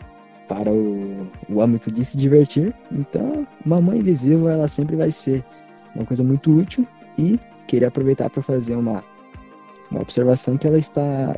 para 0.48 0.72
o, 0.72 1.28
o 1.50 1.62
âmbito 1.62 1.92
de 1.92 2.04
se 2.04 2.18
divertir. 2.18 2.74
Então, 2.92 3.48
uma 3.66 3.80
mão 3.80 3.96
invisível 3.96 4.50
ela 4.50 4.68
sempre 4.68 4.96
vai 4.96 5.12
ser 5.12 5.44
uma 5.96 6.06
coisa 6.06 6.24
muito 6.24 6.52
útil 6.52 6.88
e 7.18 7.40
queria 7.68 7.88
aproveitar 7.88 8.30
para 8.30 8.42
fazer 8.42 8.76
uma, 8.76 9.04
uma 9.90 10.02
observação 10.02 10.58
que 10.58 10.68
ela 10.68 10.78
está 10.78 11.36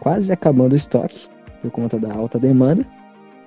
quase 0.00 0.32
acabando 0.32 0.72
o 0.72 0.76
estoque 0.76 1.28
por 1.60 1.70
conta 1.70 1.98
da 1.98 2.12
alta 2.12 2.38
demanda. 2.38 2.84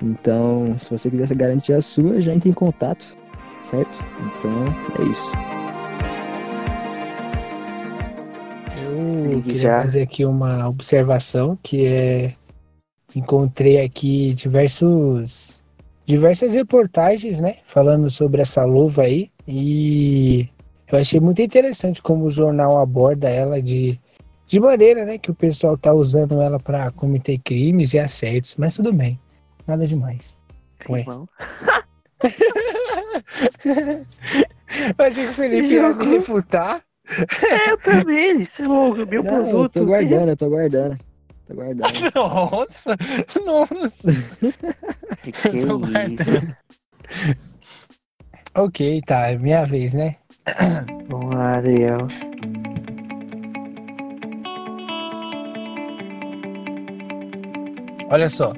Então, 0.01 0.77
se 0.77 0.89
você 0.89 1.09
quiser 1.09 1.35
garantir 1.35 1.73
a 1.73 1.81
sua, 1.81 2.21
já 2.21 2.33
entre 2.33 2.49
em 2.49 2.53
contato, 2.53 3.17
certo? 3.61 4.05
Então, 4.37 4.51
é 4.99 5.09
isso. 5.09 5.31
Eu 9.31 9.41
queria 9.41 9.61
Já. 9.61 9.81
fazer 9.81 10.01
aqui 10.01 10.25
uma 10.25 10.67
observação 10.67 11.57
que 11.61 11.85
é 11.85 12.33
encontrei 13.15 13.81
aqui 13.81 14.33
diversos 14.33 15.63
diversas 16.05 16.53
reportagens, 16.53 17.41
né, 17.41 17.57
falando 17.65 18.09
sobre 18.09 18.41
essa 18.41 18.63
luva 18.63 19.03
aí 19.03 19.29
e 19.45 20.47
eu 20.89 20.97
achei 20.97 21.19
muito 21.19 21.41
interessante 21.41 22.01
como 22.01 22.25
o 22.25 22.29
jornal 22.31 22.77
aborda 22.79 23.29
ela 23.29 23.61
de 23.61 23.99
de 24.45 24.61
maneira, 24.61 25.03
né, 25.03 25.17
que 25.17 25.29
o 25.29 25.35
pessoal 25.35 25.77
tá 25.77 25.93
usando 25.93 26.41
ela 26.41 26.57
para 26.57 26.89
cometer 26.91 27.37
crimes 27.39 27.93
e 27.93 27.99
assédios, 27.99 28.55
mas 28.57 28.75
tudo 28.75 28.93
bem, 28.93 29.19
nada 29.67 29.85
demais. 29.85 30.37
Ué. 30.89 31.01
Irmão. 31.01 31.27
Eu 34.97 35.05
achei 35.05 35.25
que 35.25 35.31
o 35.31 35.33
Felipe 35.33 35.73
ia 35.73 35.93
me 35.93 36.05
refutar. 36.05 36.81
É, 37.09 37.71
eu 37.71 37.77
também, 37.77 38.41
isso 38.41 38.61
é 38.61 38.67
louco, 38.67 39.05
meu 39.05 39.23
Não, 39.23 39.37
eu 39.37 39.43
produto. 39.49 39.73
tô 39.73 39.85
guardando, 39.85 40.29
eu 40.29 40.37
tô 40.37 40.49
guardando. 40.49 40.97
Tô 41.47 41.55
guardando. 41.55 41.87
Nossa, 42.15 42.97
nossa. 43.45 44.11
Que 45.21 45.57
Eu 45.57 45.67
tô 45.67 45.79
guardando. 45.79 46.57
Ok, 48.55 49.01
tá, 49.05 49.31
é 49.31 49.37
minha 49.37 49.65
vez, 49.65 49.93
né? 49.93 50.15
Vamos 51.09 51.35
lá, 51.35 51.57
Adriel. 51.57 52.07
Olha 58.09 58.27
só. 58.29 58.53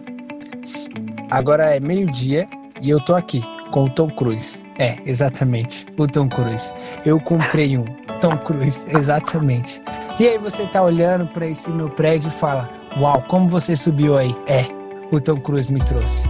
Agora 1.32 1.76
é 1.76 1.80
meio-dia 1.80 2.48
e 2.82 2.90
eu 2.90 3.00
tô 3.04 3.16
aqui, 3.16 3.42
com 3.72 3.84
o 3.84 3.90
Tom 3.90 4.10
Cruise. 4.10 4.64
É, 4.80 4.98
exatamente, 5.06 5.86
o 5.98 6.08
Tom 6.08 6.30
Cruise. 6.30 6.74
Eu 7.06 7.20
comprei 7.20 7.78
um 7.78 7.86
Tom 8.20 8.38
Cruise, 8.38 8.86
exatamente. 8.96 9.82
E 10.20 10.28
aí 10.28 10.38
você 10.38 10.66
tá 10.68 10.84
olhando 10.84 11.26
para 11.28 11.48
esse 11.48 11.72
meu 11.72 11.90
prédio 11.90 12.30
e 12.30 12.32
fala: 12.32 12.70
"Uau, 13.00 13.22
como 13.28 13.50
você 13.50 13.76
subiu 13.76 14.18
aí?" 14.18 14.36
É, 14.48 14.66
o 15.12 15.20
Tom 15.20 15.38
Cruise 15.38 15.72
me 15.72 15.80
trouxe. 15.84 16.28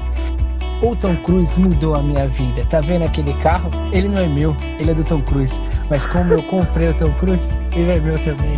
O 0.81 0.96
Tom 0.96 1.17
Cruise 1.24 1.60
mudou 1.60 1.96
a 1.96 2.01
minha 2.01 2.25
vida. 2.27 2.65
Tá 2.67 2.79
vendo 2.79 3.03
aquele 3.03 3.34
carro? 3.41 3.69
Ele 3.91 4.08
não 4.08 4.19
é 4.19 4.27
meu, 4.27 4.55
ele 4.79 4.91
é 4.91 4.93
do 4.93 5.03
Tom 5.03 5.22
Cruise. 5.22 5.62
Mas 5.89 6.08
como 6.08 6.34
eu 6.34 6.41
comprei 6.43 6.88
o 6.88 6.93
Tom 6.93 7.12
Cruise, 7.15 7.60
ele 7.74 7.91
é 7.91 8.00
meu 8.00 8.17
também. 8.24 8.58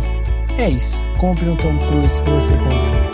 É 0.56 0.70
isso. 0.70 1.00
Compre 1.18 1.48
um 1.48 1.56
Tom 1.56 1.76
Cruise 1.78 2.22
você 2.22 2.54
também. 2.58 3.12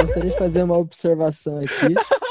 Gostaria 0.00 0.30
de 0.30 0.38
fazer 0.38 0.62
uma 0.62 0.78
observação 0.78 1.58
aqui. 1.58 1.94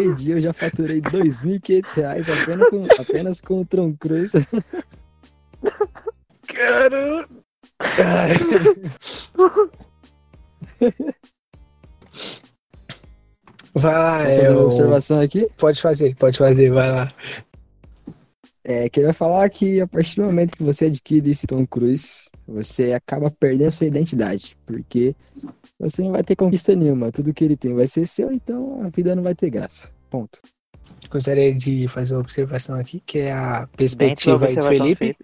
Meio-dia, 0.00 0.34
eu 0.36 0.40
já 0.40 0.52
faturei 0.52 1.00
2.500 1.00 1.94
reais 1.94 2.28
apenas 2.42 2.70
com, 2.70 2.86
apenas 2.98 3.40
com 3.40 3.60
o 3.60 3.64
Tom 3.64 3.94
Cruise. 3.94 4.32
Cara. 6.48 7.28
Vai 13.74 13.94
lá, 13.94 14.24
Posso 14.24 14.36
fazer 14.36 14.46
é, 14.46 14.50
uma 14.50 14.64
observação 14.64 15.20
aqui? 15.20 15.48
pode 15.56 15.80
fazer, 15.80 16.16
pode 16.16 16.38
fazer, 16.38 16.70
vai 16.70 16.90
lá. 16.90 17.12
É, 18.64 18.88
queria 18.88 19.12
falar 19.12 19.48
que 19.48 19.80
a 19.80 19.86
partir 19.86 20.16
do 20.16 20.24
momento 20.24 20.56
que 20.56 20.62
você 20.62 20.86
adquire 20.86 21.30
esse 21.30 21.46
Tom 21.46 21.66
Cruise, 21.66 22.28
você 22.46 22.92
acaba 22.92 23.30
perdendo 23.30 23.68
a 23.68 23.70
sua 23.70 23.86
identidade, 23.86 24.56
porque 24.66 25.14
você 25.80 26.02
não 26.02 26.12
vai 26.12 26.22
ter 26.22 26.36
conquista 26.36 26.76
nenhuma, 26.76 27.10
tudo 27.10 27.32
que 27.32 27.42
ele 27.42 27.56
tem 27.56 27.74
vai 27.74 27.88
ser 27.88 28.06
seu, 28.06 28.30
então 28.30 28.82
a 28.84 28.90
vida 28.90 29.16
não 29.16 29.22
vai 29.22 29.34
ter 29.34 29.48
graça. 29.48 29.90
Ponto. 30.10 30.40
Gostaria 31.10 31.54
de 31.54 31.88
fazer 31.88 32.14
uma 32.14 32.20
observação 32.20 32.78
aqui, 32.78 33.00
que 33.06 33.20
é 33.20 33.32
a 33.32 33.66
perspectiva 33.76 34.46
aí 34.46 34.56
do 34.56 34.66
Felipe. 34.66 35.16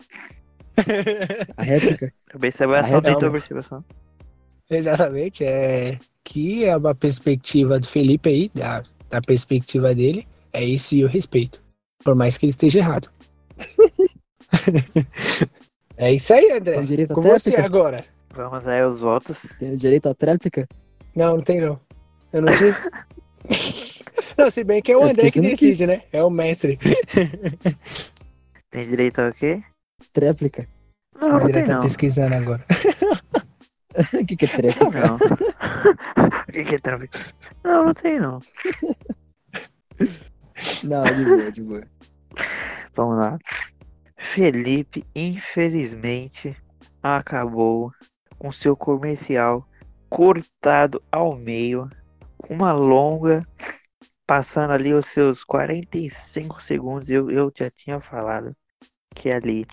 A 1.57 1.63
réplica, 1.63 2.13
Observação 2.35 3.01
dentro 3.03 3.21
da 3.21 3.39
observação. 3.39 3.85
Exatamente, 4.71 5.45
é 5.45 5.99
que 6.25 6.65
é 6.65 6.77
uma 6.77 6.95
perspectiva 6.95 7.79
do 7.79 7.87
Felipe 7.87 8.29
aí, 8.29 8.51
da, 8.55 8.83
da 9.11 9.21
perspectiva 9.21 9.95
dele, 9.95 10.27
é 10.53 10.65
isso 10.65 10.95
e 10.95 11.03
eu 11.03 11.09
respeito. 11.09 11.63
Por 12.03 12.15
mais 12.15 12.39
que 12.39 12.47
ele 12.47 12.51
esteja 12.51 12.79
errado. 12.79 13.11
é 15.97 16.15
isso 16.15 16.33
aí, 16.33 16.51
André. 16.53 17.07
Com 17.09 17.21
você 17.21 17.57
agora. 17.57 18.05
Vamos 18.37 18.67
aí 18.69 18.81
aos 18.83 19.01
votos. 19.01 19.39
Tem 19.59 19.75
direito 19.77 20.09
à 20.09 20.15
tréplica? 20.15 20.69
Não, 21.15 21.37
não 21.37 21.41
tem 21.43 21.61
não. 21.61 21.81
Eu 22.33 22.43
não 22.43 22.55
tive. 22.55 22.77
não, 24.37 24.51
se 24.51 24.63
bem 24.63 24.83
que 24.83 24.93
é 24.93 24.97
o 24.97 25.03
É, 25.03 25.11
André 25.11 25.31
que 25.31 25.41
não 25.41 25.49
decide, 25.51 25.79
quis. 25.79 25.89
né? 25.89 26.03
É 26.13 26.23
o 26.23 26.29
mestre. 26.31 26.79
Tem 28.71 28.87
direito 28.89 29.21
ao 29.21 29.33
quê? 29.33 29.63
Tréplica? 30.13 30.69
Não, 31.19 31.29
o 31.29 31.31
não 31.33 31.39
André 31.39 31.53
tem 31.55 31.65
tá 31.65 31.75
não. 31.75 31.81
pesquisando 31.83 32.35
agora. 32.35 32.65
O 34.21 34.27
que, 34.27 34.37
que 34.37 34.45
é 34.45 34.49
tréplica? 34.49 34.91
Não. 34.91 35.17
O 35.17 36.53
que 36.53 36.65
que 36.65 36.75
é 36.75 36.79
tráfico? 36.79 37.17
Não, 37.65 37.85
não 37.87 37.95
tem 37.95 38.21
não. 38.21 38.43
Não, 40.85 41.05
de 41.05 41.25
boa, 41.25 41.53
de 41.53 41.63
boa. 41.63 41.83
Vamos 42.95 43.17
lá. 43.17 43.39
Felipe, 44.19 45.03
infelizmente, 45.15 46.55
acabou 47.03 47.91
com 48.39 48.51
seu 48.51 48.77
comercial 48.77 49.67
cortado 50.09 51.03
ao 51.11 51.37
meio, 51.37 51.91
uma 52.49 52.73
longa, 52.73 53.47
passando 54.27 54.73
ali 54.73 54.95
os 54.95 55.07
seus 55.07 55.45
45 55.45 56.63
segundos. 56.63 57.09
Eu, 57.09 57.31
eu 57.31 57.53
já 57.57 57.71
tinha 57.71 58.01
falado 58.01 58.55
que 59.15 59.31
ali 59.31 59.67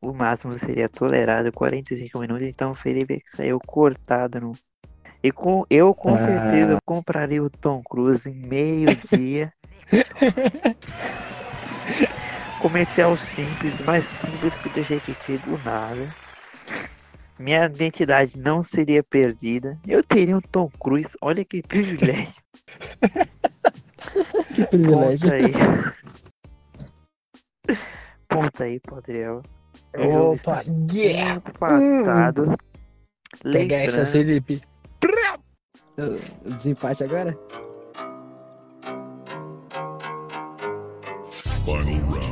o 0.00 0.12
máximo 0.12 0.56
seria 0.58 0.88
tolerado 0.88 1.52
45 1.52 2.18
minutos, 2.18 2.46
então 2.46 2.72
o 2.72 2.74
Felipe 2.74 3.22
saiu 3.28 3.58
cortado 3.60 4.40
no. 4.40 4.52
E 5.22 5.32
com, 5.32 5.64
eu 5.68 5.92
com 5.94 6.14
Ah. 6.14 6.18
certeza 6.18 6.78
compraria 6.84 7.42
o 7.42 7.50
Tom 7.50 7.82
Cruise 7.82 8.28
em 8.28 8.34
meio-dia. 8.34 9.52
Comercial 12.60 13.16
simples, 13.16 13.80
mais 13.80 14.04
simples 14.06 14.54
que 14.56 14.68
ter 14.70 14.82
repetido 14.82 15.58
nada. 15.64 16.08
Minha 17.38 17.66
identidade 17.66 18.38
não 18.38 18.62
seria 18.62 19.02
perdida. 19.02 19.78
Eu 19.86 20.02
teria 20.02 20.36
um 20.36 20.40
Tom 20.40 20.70
Cruise. 20.80 21.16
Olha 21.20 21.44
que 21.44 21.62
privilégio. 21.62 22.32
Que 24.54 24.66
privilégio. 24.66 25.28
Ponta 25.28 25.34
aí. 25.34 25.52
Ponta 28.28 28.64
aí, 28.64 28.80
Padriel. 28.80 29.42
Opa, 29.96 30.64
yeah! 30.90 31.34
empatado. 31.36 32.56
Pega 33.42 33.76
essa, 33.76 34.02
Lembrando, 34.02 34.12
Felipe. 34.12 34.60
Desempate 36.44 37.04
agora? 37.04 37.38
Final 41.64 42.00
round. 42.10 42.27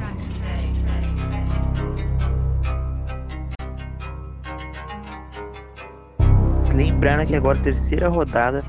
Lembrando 6.97 7.27
que 7.27 7.37
agora 7.37 7.59
terceira 7.59 8.09
rodada, 8.09 8.63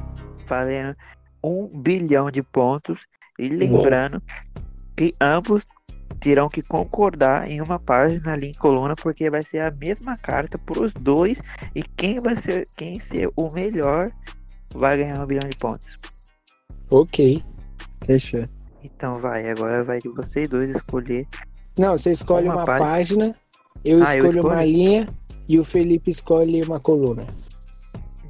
valendo 0.48 0.94
um 1.42 1.68
bilhão 1.68 2.30
de 2.30 2.44
pontos. 2.44 3.00
E 3.40 3.48
lembrando 3.48 4.22
que 4.98 5.16
ambos 5.22 5.64
terão 6.20 6.50
que 6.50 6.62
concordar 6.62 7.50
em 7.50 7.62
uma 7.62 7.80
página 7.80 8.34
ali 8.34 8.48
em 8.50 8.54
coluna, 8.54 8.96
porque 8.96 9.30
vai 9.30 9.42
ser 9.44 9.60
a 9.66 9.72
mesma 9.72 10.18
carta 10.18 10.58
para 10.58 10.82
os 10.82 10.92
dois. 10.94 11.42
E 11.74 11.84
quem 11.84 12.20
vai 12.20 12.36
ser 12.36 12.68
quem 12.76 13.00
ser 13.00 13.30
o 13.38 13.50
melhor 13.50 14.12
vai 14.74 14.98
ganhar 14.98 15.22
um 15.22 15.26
bilhão 15.26 15.48
de 15.50 15.58
pontos. 15.58 15.98
Ok. 16.92 17.42
Fechou. 18.06 18.44
Então 18.84 19.18
vai, 19.18 19.50
agora 19.50 19.84
vai 19.84 20.00
de 20.00 20.10
vocês 20.10 20.50
dois 20.50 20.70
escolher. 20.70 21.26
Não, 21.78 21.98
você 21.98 22.12
escolhe 22.12 22.48
Uma 22.48 22.58
uma, 22.58 22.66
página. 22.66 22.86
página, 22.90 23.36
eu 23.86 24.04
Ah, 24.04 24.16
eu 24.16 24.26
escolho 24.26 24.42
uma 24.42 24.54
escolho? 24.64 24.70
linha 24.70 25.10
e 25.48 25.60
o 25.60 25.64
Felipe 25.64 26.12
escolhe 26.12 26.62
uma 26.64 26.80
coluna. 26.80 27.24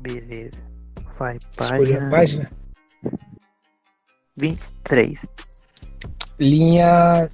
Beleza. 0.08 0.52
Vai, 1.20 1.38
página 1.58 2.08
a 2.08 2.10
página. 2.10 2.50
23. 4.38 5.26
Linha 6.40 7.30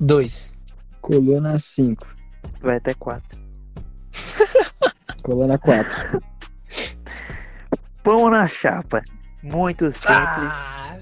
2. 0.00 0.52
Coluna 1.00 1.58
5. 1.58 2.06
Vai 2.60 2.76
até 2.76 2.92
4. 2.94 3.22
Coluna 5.22 5.56
4. 5.58 6.20
Pão 8.02 8.28
na 8.28 8.46
chapa. 8.46 9.02
Muito 9.42 9.90
simples. 9.92 10.08
Ah! 10.08 10.98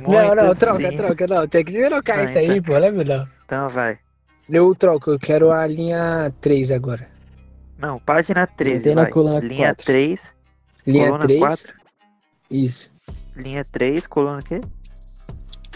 muito 0.00 0.10
Não, 0.10 0.34
não, 0.34 0.54
troca, 0.54 0.80
simples. 0.80 0.96
troca, 0.96 1.26
não. 1.26 1.46
Tem 1.46 1.64
que 1.64 1.86
trocar 1.86 2.24
isso 2.24 2.38
aí, 2.38 2.60
pô, 2.60 2.76
lembra 2.78 3.04
não? 3.04 3.28
Então 3.44 3.68
vai. 3.68 3.98
Eu 4.48 4.74
troco, 4.74 5.10
eu 5.12 5.18
quero 5.18 5.52
a 5.52 5.66
linha 5.66 6.32
3 6.40 6.72
agora. 6.72 7.11
Não, 7.82 7.98
página 7.98 8.46
13. 8.46 8.84
Tem 8.84 8.94
na 8.94 9.02
vai. 9.02 9.10
coluna 9.10 9.40
linha 9.40 9.74
4. 9.74 9.84
3, 9.86 10.34
Linha 10.86 11.06
coluna 11.06 11.24
3. 11.24 11.40
4. 11.40 11.74
Isso. 12.48 12.90
Linha 13.36 13.64
3, 13.64 14.06
coluna 14.06 14.38
o 14.38 14.44
quê? 14.44 14.60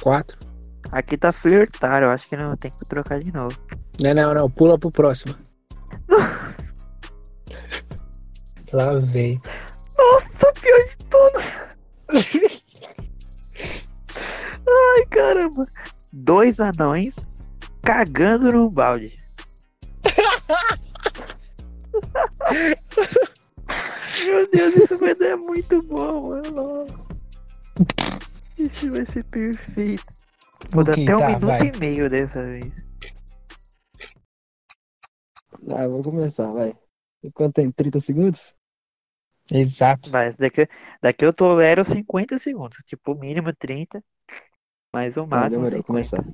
4. 0.01 0.39
Aqui 0.93 1.17
tá 1.17 1.33
flertar, 1.33 2.05
eu 2.05 2.11
acho 2.11 2.29
que 2.29 2.37
não 2.37 2.57
tem 2.57 2.71
que 2.71 2.87
trocar 2.87 3.19
de 3.19 3.33
novo. 3.33 3.59
Não, 4.01 4.15
não, 4.15 4.33
não. 4.35 4.49
Pula 4.49 4.79
pro 4.79 4.91
próximo. 4.91 5.35
Lá 8.73 8.95
vem. 8.95 9.41
Nossa, 9.99 10.53
pior 10.53 10.85
de 10.85 10.97
todos. 11.07 11.45
Ai, 14.69 15.07
caramba. 15.11 15.67
Dois 16.13 16.61
anões 16.61 17.17
cagando 17.83 18.53
num 18.53 18.71
balde. 18.71 19.15
Deus, 24.57 24.77
isso 24.77 24.99
vai 24.99 25.15
dar 25.15 25.37
muito 25.37 25.83
bom, 25.83 26.29
mano. 26.29 26.51
Nossa. 26.53 26.95
Isso 28.59 28.91
vai 28.91 29.05
ser 29.05 29.25
perfeito. 29.25 30.05
Vou 30.73 30.83
dar 30.83 30.93
Ok, 30.93 31.05
até 31.05 31.15
um 31.17 31.19
tá, 31.19 31.27
minuto 31.27 31.47
vai. 31.47 31.69
e 31.69 31.79
meio 31.79 32.09
dessa 32.11 32.43
vez. 32.43 32.73
Ah, 35.77 35.83
eu 35.85 35.91
vou 35.91 36.03
começar, 36.03 36.51
vai. 36.53 36.73
Enquanto 37.23 37.55
tem 37.55 37.71
30 37.71 38.01
segundos? 38.01 38.55
Exato. 39.53 40.11
Vai, 40.11 40.33
daqui, 40.33 40.69
daqui 41.03 41.25
eu 41.25 41.33
tolero 41.33 41.85
50 41.85 42.39
segundos. 42.39 42.79
Tipo, 42.87 43.15
mínimo 43.15 43.53
30. 43.55 44.03
Mas 44.93 45.17
o 45.17 45.27
máximo 45.27 45.51
demorou, 45.51 45.83
50. 45.83 45.87
começar. 45.87 46.25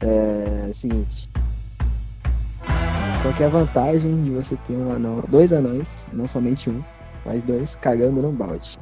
É, 0.00 0.72
seguinte. 0.72 1.28
Qual 3.22 3.34
que 3.34 3.42
é 3.42 3.46
a 3.46 3.50
vantagem 3.50 4.22
de 4.22 4.30
você 4.30 4.56
ter 4.58 4.74
um 4.74 4.92
anão, 4.92 5.20
dois 5.28 5.52
anões, 5.52 6.06
não 6.12 6.26
somente 6.28 6.70
um, 6.70 6.82
mas 7.28 7.42
dois, 7.42 7.76
cagando 7.76 8.22
num 8.22 8.32
balde? 8.32 8.78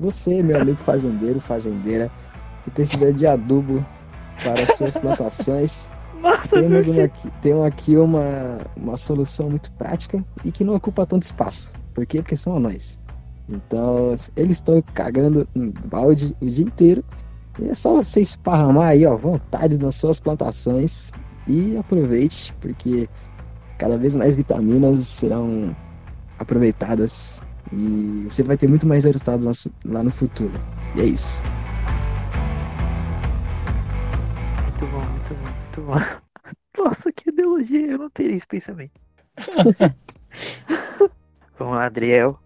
Você, 0.00 0.42
meu 0.42 0.58
amigo 0.58 0.78
fazendeiro, 0.78 1.38
fazendeira, 1.38 2.10
que 2.64 2.70
precisa 2.70 3.12
de 3.12 3.26
adubo 3.26 3.84
para 4.42 4.54
as 4.54 4.76
suas 4.76 4.96
plantações, 4.96 5.90
Nossa, 6.20 6.48
temos 6.48 6.88
uma 6.88 7.04
aqui, 7.04 7.30
tem 7.42 7.64
aqui 7.64 7.96
uma, 7.96 8.58
uma 8.76 8.96
solução 8.96 9.50
muito 9.50 9.70
prática 9.72 10.24
e 10.44 10.50
que 10.50 10.64
não 10.64 10.74
ocupa 10.74 11.06
tanto 11.06 11.22
espaço. 11.22 11.72
Por 11.94 12.06
quê? 12.06 12.18
Porque 12.22 12.36
são 12.36 12.56
anões. 12.56 12.98
Então, 13.48 14.14
eles 14.36 14.58
estão 14.58 14.82
cagando 14.94 15.48
em 15.54 15.72
balde 15.86 16.34
o 16.40 16.46
dia 16.46 16.64
inteiro. 16.64 17.04
E 17.58 17.68
é 17.68 17.74
só 17.74 17.96
você 17.96 18.20
esparramar 18.20 18.88
aí, 18.88 19.04
ó, 19.04 19.16
vontade 19.16 19.78
nas 19.78 19.96
suas 19.96 20.20
plantações 20.20 21.10
e 21.46 21.76
aproveite, 21.76 22.54
porque 22.60 23.08
cada 23.78 23.98
vez 23.98 24.14
mais 24.14 24.36
vitaminas 24.36 24.98
serão 25.00 25.74
aproveitadas 26.38 27.42
e 27.72 28.24
você 28.28 28.42
vai 28.42 28.56
ter 28.56 28.68
muito 28.68 28.86
mais 28.86 29.04
resultados 29.04 29.68
lá 29.84 30.02
no 30.02 30.10
futuro. 30.10 30.52
E 30.96 31.00
é 31.00 31.04
isso. 31.04 31.42
Muito 34.62 34.86
bom, 34.86 35.04
muito 35.04 35.34
bom, 35.34 35.50
muito 35.50 35.82
bom. 35.82 35.94
Nossa, 36.84 37.12
que 37.12 37.28
ideologia, 37.30 37.86
eu 37.92 37.98
não 37.98 38.10
teria 38.10 38.36
esse 38.36 38.46
pensamento. 38.46 38.92
Vamos 41.58 41.74
lá, 41.74 41.84
Adriel. 41.84 42.38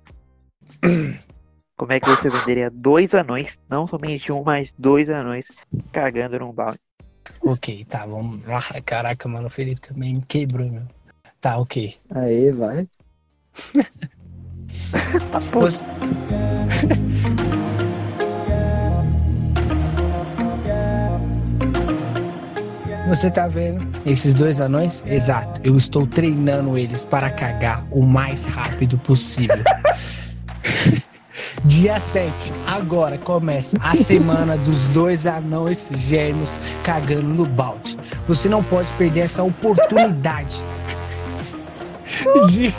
Como 1.77 1.93
é 1.93 2.01
que 2.01 2.09
você 2.09 2.29
venderia 2.29 2.71
dois 2.71 3.15
anões, 3.15 3.61
não 3.69 3.87
somente 3.87 4.31
um, 4.33 4.43
mas 4.43 4.75
dois 4.79 5.09
anões 5.09 5.47
cagando 5.93 6.39
num 6.39 6.53
balde? 6.53 6.81
Ok, 7.41 7.85
tá, 7.87 8.07
vamos 8.07 8.45
lá. 8.47 8.61
Caraca, 8.85 9.29
mano, 9.29 9.47
o 9.47 9.51
Felipe 9.51 9.81
também 9.81 10.15
me 10.15 10.23
quebrou, 10.23 10.69
meu. 10.71 10.87
Tá, 11.41 11.59
ok. 11.59 11.95
Aê, 12.11 12.53
vai. 12.53 12.89
Você... 15.53 15.85
Você 23.09 23.31
tá 23.31 23.47
vendo 23.47 23.87
esses 24.07 24.35
dois 24.35 24.59
anões? 24.59 25.05
Exato. 25.07 25.61
Eu 25.63 25.77
estou 25.77 26.07
treinando 26.07 26.77
eles 26.77 27.05
para 27.05 27.31
cagar 27.31 27.87
o 27.91 28.03
mais 28.03 28.45
rápido 28.45 28.99
possível. 28.99 29.63
Dia 31.65 31.99
7, 31.99 32.53
agora 32.67 33.17
começa 33.17 33.77
a 33.81 33.95
semana 33.95 34.57
dos 34.59 34.89
dois 34.89 35.27
anões 35.27 35.91
gêmeos 35.95 36.59
cagando 36.83 37.23
no 37.23 37.47
balde. 37.47 37.97
Você 38.27 38.49
não 38.49 38.63
pode 38.63 38.93
perder 38.95 39.21
essa 39.21 39.43
oportunidade 39.43 40.65
de 42.51 42.75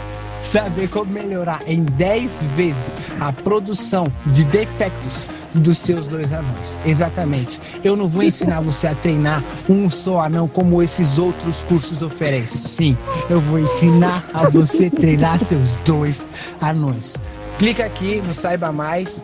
saber 0.46 0.88
como 0.88 1.12
melhorar 1.12 1.62
em 1.68 1.84
10 1.84 2.44
vezes 2.56 2.94
a 3.20 3.34
produção 3.34 4.08
de 4.28 4.44
defectos 4.46 5.28
dos 5.56 5.78
seus 5.78 6.06
dois 6.06 6.32
anões. 6.32 6.80
Exatamente. 6.86 7.60
Eu 7.84 7.96
não 7.96 8.08
vou 8.08 8.24
ensinar 8.24 8.62
você 8.62 8.88
a 8.88 8.96
treinar 8.96 9.44
um 9.68 9.90
só 9.90 10.22
anão 10.22 10.48
como 10.48 10.84
esses 10.84 11.18
outros 11.18 11.64
cursos 11.64 12.02
oferecem. 12.02 12.66
Sim, 12.66 12.98
eu 13.30 13.40
vou 13.40 13.60
ensinar 13.60 14.24
a 14.34 14.50
você 14.50 14.90
treinar 14.90 15.40
seus 15.40 15.78
dois 15.78 16.30
anões. 16.62 17.16
Clica 17.58 17.86
aqui 17.86 18.22
no 18.22 18.34
Saiba 18.34 18.72
Mais, 18.72 19.24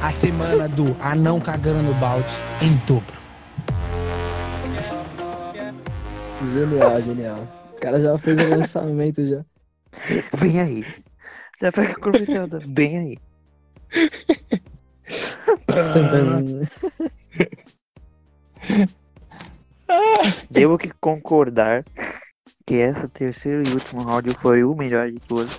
a 0.00 0.10
semana 0.10 0.68
do 0.68 0.96
anão 1.00 1.40
cagando 1.40 1.82
no 1.82 1.94
balde 1.94 2.34
em 2.62 2.74
dobro. 2.86 3.18
Genial, 6.54 7.02
genial. 7.02 7.48
O 7.76 7.80
cara 7.80 8.00
já 8.00 8.16
fez 8.16 8.38
o 8.40 8.50
lançamento 8.50 9.26
já. 9.26 9.44
Vem 10.36 10.60
aí. 10.60 10.84
Já 11.60 11.72
pega 11.72 11.92
o 11.92 12.00
comercial 12.00 12.46
da- 12.48 12.58
Bem 12.66 12.98
aí. 12.98 13.18
Devo 20.50 20.76
que 20.78 20.90
concordar 21.00 21.84
que 22.66 22.74
essa 22.76 23.08
terceiro 23.08 23.62
e 23.66 23.72
último 23.72 24.08
áudio 24.08 24.34
foi 24.38 24.62
o 24.64 24.74
melhor 24.74 25.10
de 25.10 25.18
todos. 25.20 25.58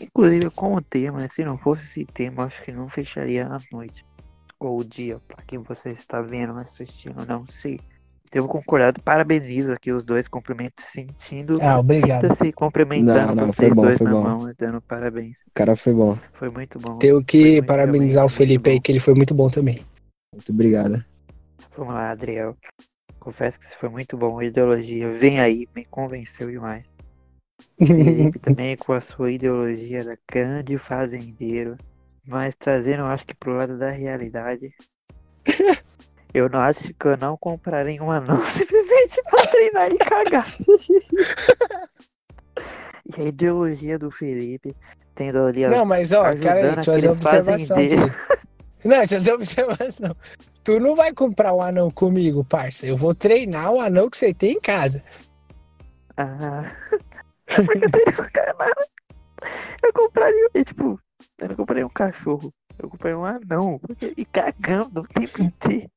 Inclusive 0.00 0.50
com 0.50 0.74
o 0.74 0.80
tema, 0.82 1.26
se 1.28 1.44
não 1.44 1.56
fosse 1.58 1.86
esse 1.86 2.04
tema, 2.06 2.44
acho 2.44 2.62
que 2.62 2.72
não 2.72 2.88
fecharia 2.88 3.46
a 3.46 3.60
noite. 3.72 4.04
Ou 4.58 4.80
o 4.80 4.84
dia, 4.84 5.18
para 5.26 5.42
quem 5.44 5.58
você 5.60 5.90
está 5.90 6.20
vendo, 6.20 6.58
assistindo, 6.58 7.24
não 7.26 7.46
sei. 7.46 7.80
Devo 8.32 8.46
concordar, 8.46 8.92
parabenizo 9.00 9.72
aqui 9.72 9.90
os 9.90 10.04
dois, 10.04 10.28
cumprimento 10.28 10.80
sentindo. 10.82 11.58
Ah, 11.60 11.80
obrigado. 11.80 12.22
Sinta-se 12.22 12.52
cumprimentando 12.52 13.34
Não, 13.34 13.46
não, 13.46 13.52
vocês 13.52 13.74
bom, 13.74 13.82
dois 13.82 14.00
na 14.00 14.10
bom. 14.12 14.22
mão, 14.22 14.52
dando 14.56 14.80
parabéns. 14.80 15.36
O 15.48 15.50
cara 15.52 15.74
foi 15.74 15.92
bom. 15.92 16.16
Foi 16.34 16.48
muito 16.48 16.78
bom. 16.78 16.96
Tenho 16.98 17.24
que 17.24 17.60
parabenizar 17.62 18.24
o 18.24 18.28
Felipe 18.28 18.70
aí, 18.70 18.80
que 18.80 18.92
ele 18.92 19.00
foi 19.00 19.14
muito 19.14 19.34
bom 19.34 19.50
também. 19.50 19.84
Muito 20.32 20.52
obrigado. 20.52 21.04
Vamos 21.76 21.92
lá, 21.92 22.10
Adriel. 22.10 22.56
Confesso 23.18 23.58
que 23.58 23.66
isso 23.66 23.76
foi 23.76 23.88
muito 23.88 24.16
bom. 24.16 24.38
A 24.38 24.44
ideologia 24.44 25.12
vem 25.12 25.40
aí, 25.40 25.68
me 25.74 25.84
convenceu 25.84 26.48
demais. 26.48 26.84
Felipe 27.76 28.38
também 28.40 28.76
com 28.76 28.92
a 28.92 29.00
sua 29.00 29.32
ideologia 29.32 30.04
da 30.04 30.16
grande 30.30 30.78
fazendeiro. 30.78 31.76
Mas 32.24 32.54
trazendo, 32.54 33.00
eu 33.00 33.06
acho 33.06 33.26
que 33.26 33.34
pro 33.34 33.56
lado 33.56 33.76
da 33.76 33.90
realidade. 33.90 34.72
Eu 36.32 36.48
não 36.48 36.60
acho 36.60 36.94
que 36.94 37.06
eu 37.06 37.16
não 37.16 37.36
comprarei 37.36 38.00
um 38.00 38.08
anão 38.10 38.42
simplesmente 38.46 39.20
pra 39.30 39.46
treinar 39.46 39.90
e 39.90 39.98
cagar. 39.98 40.46
e 43.16 43.20
a 43.20 43.24
ideologia 43.24 43.98
do 43.98 44.10
Felipe, 44.10 44.76
tendo 45.14 45.38
ali 45.38 45.66
Não, 45.66 45.84
mas 45.84 46.12
ó, 46.12 46.22
cara, 46.36 46.74
deixa 46.74 46.90
eu 46.90 46.94
fazer 46.94 47.08
uma 47.08 47.16
observação. 47.16 47.76
Não, 48.82 48.96
deixa 48.98 49.16
eu 49.16 49.18
fazer 49.18 49.32
uma 49.32 49.36
observação. 49.36 50.16
Tu 50.64 50.80
não 50.80 50.96
vai 50.96 51.12
comprar 51.12 51.52
um 51.52 51.60
anão 51.60 51.90
comigo, 51.90 52.42
parça. 52.44 52.86
Eu 52.86 52.96
vou 52.96 53.14
treinar 53.14 53.70
o 53.72 53.80
anão 53.80 54.08
que 54.08 54.16
você 54.16 54.32
tem 54.32 54.52
em 54.52 54.60
casa. 54.60 55.02
Ah, 56.16 56.72
é 57.46 57.62
porque 57.62 57.84
eu 57.84 57.90
teria 57.90 58.14
um. 58.20 58.24
Eu 59.82 59.92
compraria, 59.92 60.48
tipo, 60.64 60.98
eu 61.38 61.48
não 61.48 61.56
comprei 61.56 61.84
um 61.84 61.88
cachorro. 61.88 62.52
Eu 62.78 62.88
comprei 62.88 63.14
um 63.14 63.24
anão. 63.24 63.80
E 64.16 64.24
cagando 64.24 65.02
o 65.02 65.06
tempo 65.06 65.42
inteiro. 65.42 65.90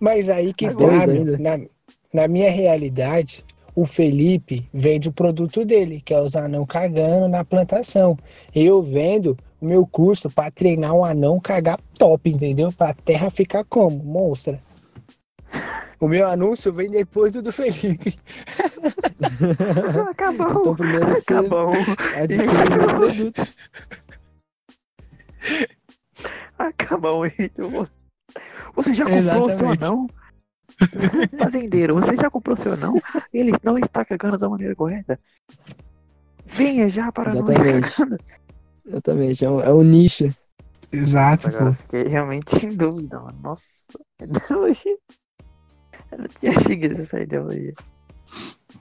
Mas 0.00 0.28
aí 0.28 0.52
que 0.52 0.66
tá, 0.74 1.06
na, 1.38 1.66
na 2.12 2.28
minha 2.28 2.50
realidade, 2.50 3.44
o 3.74 3.84
Felipe 3.84 4.68
vende 4.72 5.08
o 5.08 5.12
produto 5.12 5.64
dele, 5.64 6.00
que 6.00 6.12
é 6.12 6.20
os 6.20 6.34
anão 6.34 6.64
cagando 6.66 7.28
na 7.28 7.44
plantação. 7.44 8.16
Eu 8.54 8.82
vendo 8.82 9.36
o 9.60 9.66
meu 9.66 9.86
curso 9.86 10.30
pra 10.30 10.50
treinar 10.50 10.94
um 10.94 11.04
anão 11.04 11.40
cagar 11.40 11.78
top, 11.96 12.30
entendeu? 12.30 12.72
Pra 12.72 12.92
terra 12.92 13.30
ficar 13.30 13.64
como? 13.64 14.02
Monstra. 14.02 14.60
O 16.00 16.06
meu 16.06 16.28
anúncio 16.28 16.72
vem 16.72 16.90
depois 16.90 17.32
do 17.32 17.42
do 17.42 17.52
Felipe. 17.52 18.16
Acabou. 20.10 20.60
Então 20.60 20.76
primeiro 20.76 21.06
você 21.08 21.34
Acabou. 21.34 21.72
adquire 22.16 22.78
o 22.80 22.96
produto. 22.98 23.54
Acabou 26.58 27.26
então. 27.26 27.88
Você 28.74 28.94
já 28.94 29.04
comprou 29.04 29.20
o 29.20 29.50
seu 29.50 29.68
Exatamente. 29.68 29.84
anão? 29.84 30.06
Fazendeiro, 31.38 31.94
você 31.94 32.14
já 32.16 32.30
comprou 32.30 32.56
o 32.56 32.60
seu 32.60 32.72
anão? 32.72 32.94
Ele 33.32 33.52
não 33.62 33.78
está 33.78 34.04
cagando 34.04 34.38
da 34.38 34.48
maneira 34.48 34.74
correta? 34.74 35.18
Venha 36.46 36.88
já 36.88 37.12
para 37.12 37.32
Exatamente. 37.32 37.94
cagando. 37.94 38.18
Exatamente, 38.86 39.44
é 39.44 39.50
um, 39.50 39.60
é 39.60 39.72
um 39.72 39.82
nicho. 39.82 40.34
Exato, 40.90 41.48
Agora 41.48 41.66
eu 41.66 41.72
fiquei 41.72 42.04
realmente 42.04 42.64
em 42.64 42.74
dúvida, 42.74 43.20
mano. 43.20 43.38
Nossa, 43.42 43.84
ideologia. 44.22 44.96
Eu 46.10 46.18
não 46.18 46.28
tinha 46.28 46.58
seguido 46.60 47.02
essa 47.02 47.20
ideologia. 47.20 47.74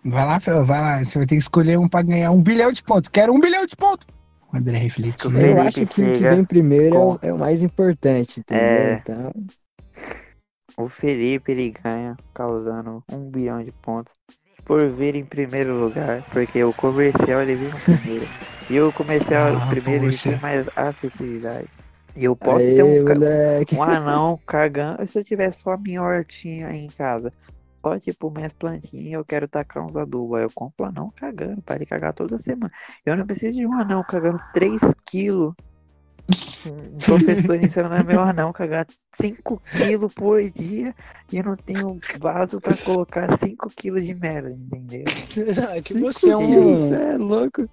Vai 0.06 0.26
lá, 0.26 0.40
Fel, 0.40 0.64
vai 0.64 0.80
lá. 0.80 1.04
Você 1.04 1.18
vai 1.18 1.28
ter 1.28 1.36
que 1.36 1.42
escolher 1.42 1.78
um 1.78 1.88
pra 1.88 2.02
ganhar 2.02 2.32
um 2.32 2.42
bilhão 2.42 2.72
de 2.72 2.82
pontos. 2.84 3.10
Quero 3.10 3.34
um 3.34 3.40
bilhão 3.40 3.66
de 3.66 3.76
pontos. 3.76 4.08
O 4.54 4.58
André 4.58 4.78
refletiu. 4.78 5.30
Felipe 5.32 5.48
Eu 5.52 5.62
acho 5.62 5.86
que 5.88 6.02
o 6.02 6.14
que 6.14 6.24
vem 6.24 6.46
primeiro 6.46 6.96
é 6.96 7.00
o, 7.00 7.14
com- 7.14 7.20
é 7.28 7.34
o 7.34 7.38
mais 7.38 7.64
importante, 7.64 8.40
entendeu? 8.40 8.68
É. 8.68 8.94
Então, 8.94 9.32
O 10.78 10.88
Felipe 10.88 11.52
ele 11.52 11.72
ganha 11.72 12.16
causando 12.34 13.04
um 13.10 13.30
bilhão 13.30 13.64
de 13.64 13.72
pontos 13.72 14.14
por 14.64 14.88
vir 14.90 15.16
em 15.16 15.26
primeiro 15.26 15.80
lugar, 15.80 16.24
porque 16.32 16.64
o 16.64 16.74
comercial 16.74 17.42
ele 17.42 17.56
vem 17.56 17.70
em 17.70 17.72
primeiro. 17.80 18.30
E 18.70 18.80
o 18.82 18.92
comercial 18.94 19.56
Ah, 19.56 19.68
primeiro 19.70 20.06
ele 20.06 20.18
tem 20.18 20.40
mais 20.40 20.68
afetividade. 20.76 21.68
E 22.16 22.26
eu 22.26 22.36
posso 22.36 22.66
aê, 22.66 22.76
ter 22.76 22.84
um, 22.84 23.04
moleque. 23.04 23.76
um 23.78 23.84
anão 23.84 24.40
cagando. 24.46 25.08
Se 25.08 25.18
eu 25.20 25.24
tiver 25.24 25.52
só 25.54 25.72
a 25.72 25.78
minha 25.78 26.02
hortinha 26.02 26.68
aí 26.68 26.80
em 26.86 26.90
casa, 26.90 27.32
só 27.82 28.00
tipo 28.00 28.32
minhas 28.32 28.54
plantinhas, 28.54 29.14
eu 29.14 29.26
quero 29.26 29.48
tacar 29.48 29.86
uns 29.86 29.96
adubos. 29.96 30.38
Aí 30.38 30.44
eu 30.46 30.52
compro 30.54 30.86
um 30.86 30.90
anão 30.90 31.14
cagando, 31.16 31.62
para 31.62 31.76
ele 31.76 31.86
cagar 31.86 32.14
toda 32.14 32.38
semana. 32.38 32.72
Eu 33.06 33.16
não 33.16 33.26
preciso 33.26 33.54
de 33.54 33.66
um 33.66 33.74
anão 33.74 34.04
cagando 34.04 34.40
3 34.54 34.82
quilos 35.06 35.54
O 36.66 36.98
professor 37.06 37.58
disse 37.58 37.82
não 37.82 37.94
é 37.94 38.04
melhor 38.04 38.34
não 38.34 38.52
cagar 38.52 38.86
5 39.14 39.62
quilos 39.78 40.14
por 40.14 40.42
dia 40.50 40.94
e 41.32 41.38
eu 41.38 41.44
não 41.44 41.56
tenho 41.56 42.00
vaso 42.20 42.60
pra 42.60 42.76
colocar 42.78 43.38
5 43.38 43.70
quilos 43.70 44.06
de 44.06 44.14
merda, 44.14 44.50
entendeu? 44.50 45.06
Não, 45.56 45.72
é 45.72 45.82
que 45.82 45.94
Cinco 45.94 46.12
você 46.12 46.30
é 46.30 46.38
um. 46.38 46.78
Cê 46.78 46.96
é 46.96 47.18
louco. 47.18 47.70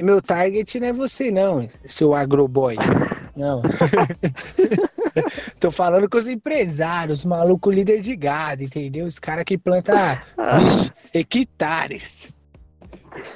Meu 0.00 0.20
target 0.20 0.80
não 0.80 0.86
é 0.88 0.92
você, 0.92 1.30
não, 1.30 1.66
seu 1.84 2.14
agroboy. 2.14 2.76
Não. 3.34 3.62
Tô 5.60 5.70
falando 5.70 6.08
com 6.08 6.18
os 6.18 6.26
empresários, 6.26 7.20
os 7.20 7.24
malucos 7.24 7.74
líder 7.74 8.00
de 8.00 8.14
gado, 8.16 8.62
entendeu? 8.62 9.06
Os 9.06 9.18
caras 9.18 9.44
que 9.44 9.56
plantam 9.58 9.96
hectares. 11.14 12.30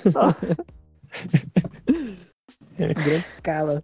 Grande 2.76 3.10
escala. 3.16 3.82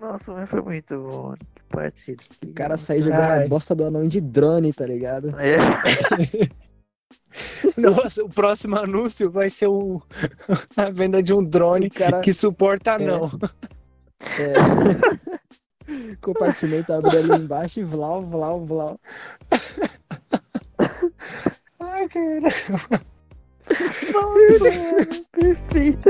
Nossa, 0.00 0.32
mas 0.32 0.48
foi 0.48 0.60
muito 0.62 0.96
bom. 1.00 1.34
Que 1.54 1.62
partida. 1.68 2.22
O 2.44 2.52
cara 2.52 2.76
sai 2.76 3.02
jogando 3.02 3.44
a 3.44 3.48
bosta 3.48 3.74
do 3.74 3.84
anão 3.86 4.06
de 4.06 4.20
drone, 4.20 4.72
tá 4.72 4.86
ligado? 4.86 5.34
É. 5.40 5.56
Nossa, 7.76 8.24
o 8.24 8.28
próximo 8.28 8.76
anúncio 8.76 9.30
vai 9.30 9.50
ser 9.50 9.66
o... 9.68 10.02
a 10.76 10.90
venda 10.90 11.22
de 11.22 11.32
um 11.34 11.44
drone 11.44 11.90
cara- 11.90 12.20
que 12.20 12.32
suporta 12.32 12.92
É. 12.92 12.98
não. 12.98 13.30
É. 14.38 15.37
Compartimento 16.20 16.92
abre 16.92 17.16
ali 17.16 17.42
embaixo 17.42 17.80
e 17.80 17.84
vlau, 17.84 18.22
vlau, 18.22 18.64
vlau. 18.64 19.00
Ai, 21.80 22.08
cara. 22.08 22.48
Nossa, 24.12 25.24
perfeito. 25.32 26.08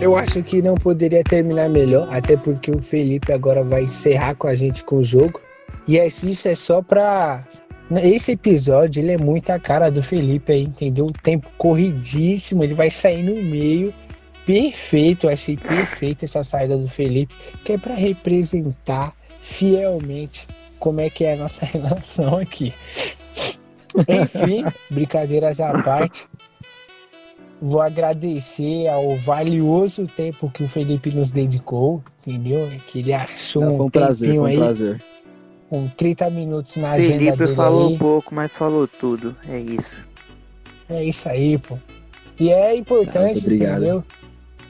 Eu 0.00 0.16
acho 0.16 0.42
que 0.42 0.62
não 0.62 0.74
poderia 0.76 1.22
terminar 1.22 1.68
melhor, 1.68 2.08
até 2.14 2.36
porque 2.36 2.70
o 2.70 2.82
Felipe 2.82 3.32
agora 3.32 3.62
vai 3.62 3.82
encerrar 3.84 4.34
com 4.34 4.46
a 4.46 4.54
gente 4.54 4.82
com 4.82 4.96
o 4.96 5.04
jogo. 5.04 5.40
E 5.86 5.96
esse- 5.98 6.30
isso 6.30 6.48
é 6.48 6.54
só 6.54 6.80
pra. 6.80 7.44
Esse 7.98 8.32
episódio 8.32 9.02
ele 9.02 9.12
é 9.12 9.18
muito 9.18 9.50
a 9.50 9.58
cara 9.58 9.90
do 9.90 10.02
Felipe 10.02 10.52
aí, 10.52 10.62
entendeu? 10.62 11.06
O 11.06 11.12
tempo 11.12 11.48
corridíssimo, 11.58 12.62
ele 12.62 12.74
vai 12.74 12.88
sair 12.88 13.22
no 13.22 13.34
meio. 13.42 13.92
Perfeito, 14.46 15.26
eu 15.26 15.30
achei 15.30 15.56
perfeita 15.56 16.24
essa 16.24 16.42
saída 16.42 16.78
do 16.78 16.88
Felipe, 16.88 17.34
que 17.64 17.72
é 17.72 17.78
pra 17.78 17.94
representar 17.94 19.14
fielmente 19.40 20.46
como 20.78 21.00
é 21.00 21.10
que 21.10 21.24
é 21.24 21.34
a 21.34 21.36
nossa 21.36 21.64
relação 21.66 22.38
aqui. 22.38 22.72
Enfim, 24.08 24.64
brincadeiras 24.90 25.60
à 25.60 25.82
parte. 25.82 26.28
Vou 27.60 27.82
agradecer 27.82 28.88
ao 28.88 29.16
valioso 29.16 30.06
tempo 30.06 30.50
que 30.50 30.62
o 30.62 30.68
Felipe 30.68 31.14
nos 31.14 31.30
dedicou, 31.30 32.02
entendeu? 32.26 32.70
Que 32.86 33.00
ele 33.00 33.12
achou 33.12 33.62
Não, 33.62 33.72
um 33.72 33.76
foi 33.76 33.86
um 33.86 33.88
prazer, 33.90 34.28
tempinho 34.28 34.42
foi 34.42 34.50
um 34.50 34.52
aí, 34.52 34.58
prazer. 34.58 35.02
Com 35.70 35.86
30 35.86 36.28
minutos 36.30 36.76
na 36.78 36.90
agenda 36.90 37.12
Felipe 37.12 37.36
dele 37.36 37.54
falou 37.54 37.88
aí. 37.90 37.96
pouco, 37.96 38.34
mas 38.34 38.50
falou 38.50 38.88
tudo. 38.88 39.36
É 39.48 39.56
isso. 39.56 39.92
É 40.88 41.04
isso 41.04 41.28
aí, 41.28 41.56
pô. 41.56 41.78
E 42.40 42.50
é 42.50 42.74
importante, 42.74 43.38
obrigado. 43.38 43.76
entendeu? 43.78 44.04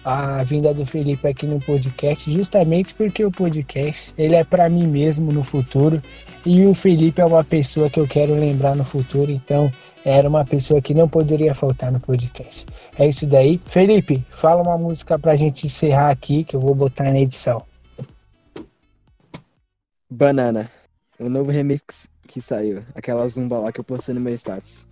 A 0.04 0.42
vinda 0.42 0.74
do 0.74 0.84
Felipe 0.84 1.26
aqui 1.26 1.46
no 1.46 1.58
podcast, 1.58 2.30
justamente 2.30 2.94
porque 2.94 3.24
o 3.24 3.30
podcast, 3.30 4.12
ele 4.18 4.34
é 4.34 4.44
pra 4.44 4.68
mim 4.68 4.86
mesmo 4.86 5.32
no 5.32 5.42
futuro. 5.42 6.02
E 6.44 6.66
o 6.66 6.74
Felipe 6.74 7.22
é 7.22 7.24
uma 7.24 7.44
pessoa 7.44 7.88
que 7.88 7.98
eu 7.98 8.06
quero 8.06 8.34
lembrar 8.34 8.74
no 8.76 8.84
futuro, 8.84 9.30
então 9.30 9.72
era 10.04 10.28
uma 10.28 10.44
pessoa 10.44 10.82
que 10.82 10.92
não 10.92 11.08
poderia 11.08 11.54
faltar 11.54 11.90
no 11.90 12.00
podcast. 12.00 12.66
É 12.98 13.08
isso 13.08 13.26
daí. 13.26 13.58
Felipe, 13.66 14.22
fala 14.28 14.62
uma 14.62 14.76
música 14.76 15.18
pra 15.18 15.34
gente 15.34 15.66
encerrar 15.66 16.10
aqui, 16.10 16.44
que 16.44 16.56
eu 16.56 16.60
vou 16.60 16.74
botar 16.74 17.04
na 17.04 17.20
edição. 17.20 17.62
Banana. 20.10 20.70
O 21.20 21.28
novo 21.28 21.50
remix 21.50 22.09
que- 22.26 22.40
saiu. 22.40 22.83
Aquela 22.94 23.26
zumba 23.28 23.59
lá 23.59 23.70
que 23.72 23.80
eu 23.80 23.85
postei 23.85 24.14
no 24.14 24.20
meu 24.20 24.33
status. 24.35 24.87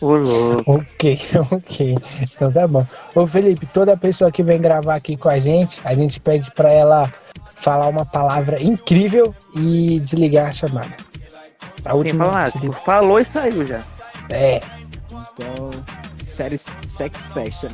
Ô 0.00 0.14
louco. 0.14 0.62
Ok, 0.72 1.18
ok. 1.50 1.96
Então 2.22 2.52
tá 2.52 2.66
bom. 2.68 2.86
Ô 3.14 3.26
Felipe, 3.26 3.66
toda 3.66 3.96
pessoa 3.96 4.30
que 4.30 4.42
vem 4.42 4.60
gravar 4.60 4.94
aqui 4.94 5.16
com 5.16 5.28
a 5.28 5.38
gente, 5.38 5.80
a 5.84 5.94
gente 5.94 6.20
pede 6.20 6.50
pra 6.52 6.70
ela 6.70 7.12
falar 7.56 7.88
uma 7.88 8.06
palavra 8.06 8.62
incrível 8.62 9.34
e 9.54 9.98
desligar 10.00 10.48
a 10.50 10.52
chamada. 10.52 10.96
A 11.84 11.90
Sem 11.90 11.98
última. 11.98 12.24
falar. 12.26 12.52
Tipo, 12.52 12.72
falou 12.72 13.18
e 13.18 13.24
saiu 13.24 13.66
já. 13.66 13.82
É. 14.30 14.60
Então, 15.10 15.70
série 16.26 16.56
Sex 16.58 17.18
Fashion. 17.34 17.70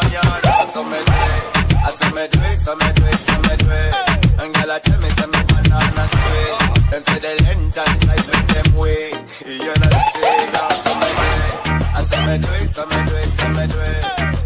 my 0.00 0.12
yard. 0.12 0.44
I 0.46 0.64
saw 0.72 0.82
me 0.84 1.00
do. 1.08 1.18
I 1.80 1.90
saw 1.90 2.10
me 2.16 2.24
do 2.32 2.38
it, 2.40 2.58
me 2.80 2.88
do 2.96 3.04
it, 3.12 3.28
me 3.44 3.54
do. 3.60 3.68
And 4.40 4.50
girl, 4.54 4.70
I 4.70 4.78
tell 4.80 5.00
me, 5.00 5.08
say 5.16 5.26
me 5.26 5.40
banana 5.48 6.04
sweet. 6.12 6.54
Them 6.90 7.02
say 7.02 7.18
the 7.24 7.32
length 7.44 7.78
and 7.78 7.96
size 8.00 8.28
them 8.52 8.68
wait. 8.76 9.14
You 9.46 9.74
know 9.80 9.90
the 9.94 10.00
shit. 10.10 10.54
I 10.56 10.72
me 11.00 11.10
do. 11.18 11.30
I 11.92 12.02
saw 12.08 12.20
me 12.26 12.34
do 12.40 12.50
it, 12.60 12.68
me 12.90 12.98
do 13.08 13.14
it, 13.20 13.38
me 13.56 13.64
do. 13.72 13.78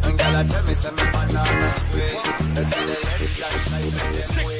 And 0.06 0.18
girl, 0.18 0.36
I 0.36 0.44
tell 0.44 0.62
me, 0.66 0.74
say 0.74 0.90
me 0.90 1.04
banana 1.12 1.70
sweet. 1.86 2.18
The 2.56 2.62
length 3.06 3.42
and 3.46 3.60
size 3.68 3.94
make 3.94 4.26
them 4.26 4.46
wait. 4.46 4.53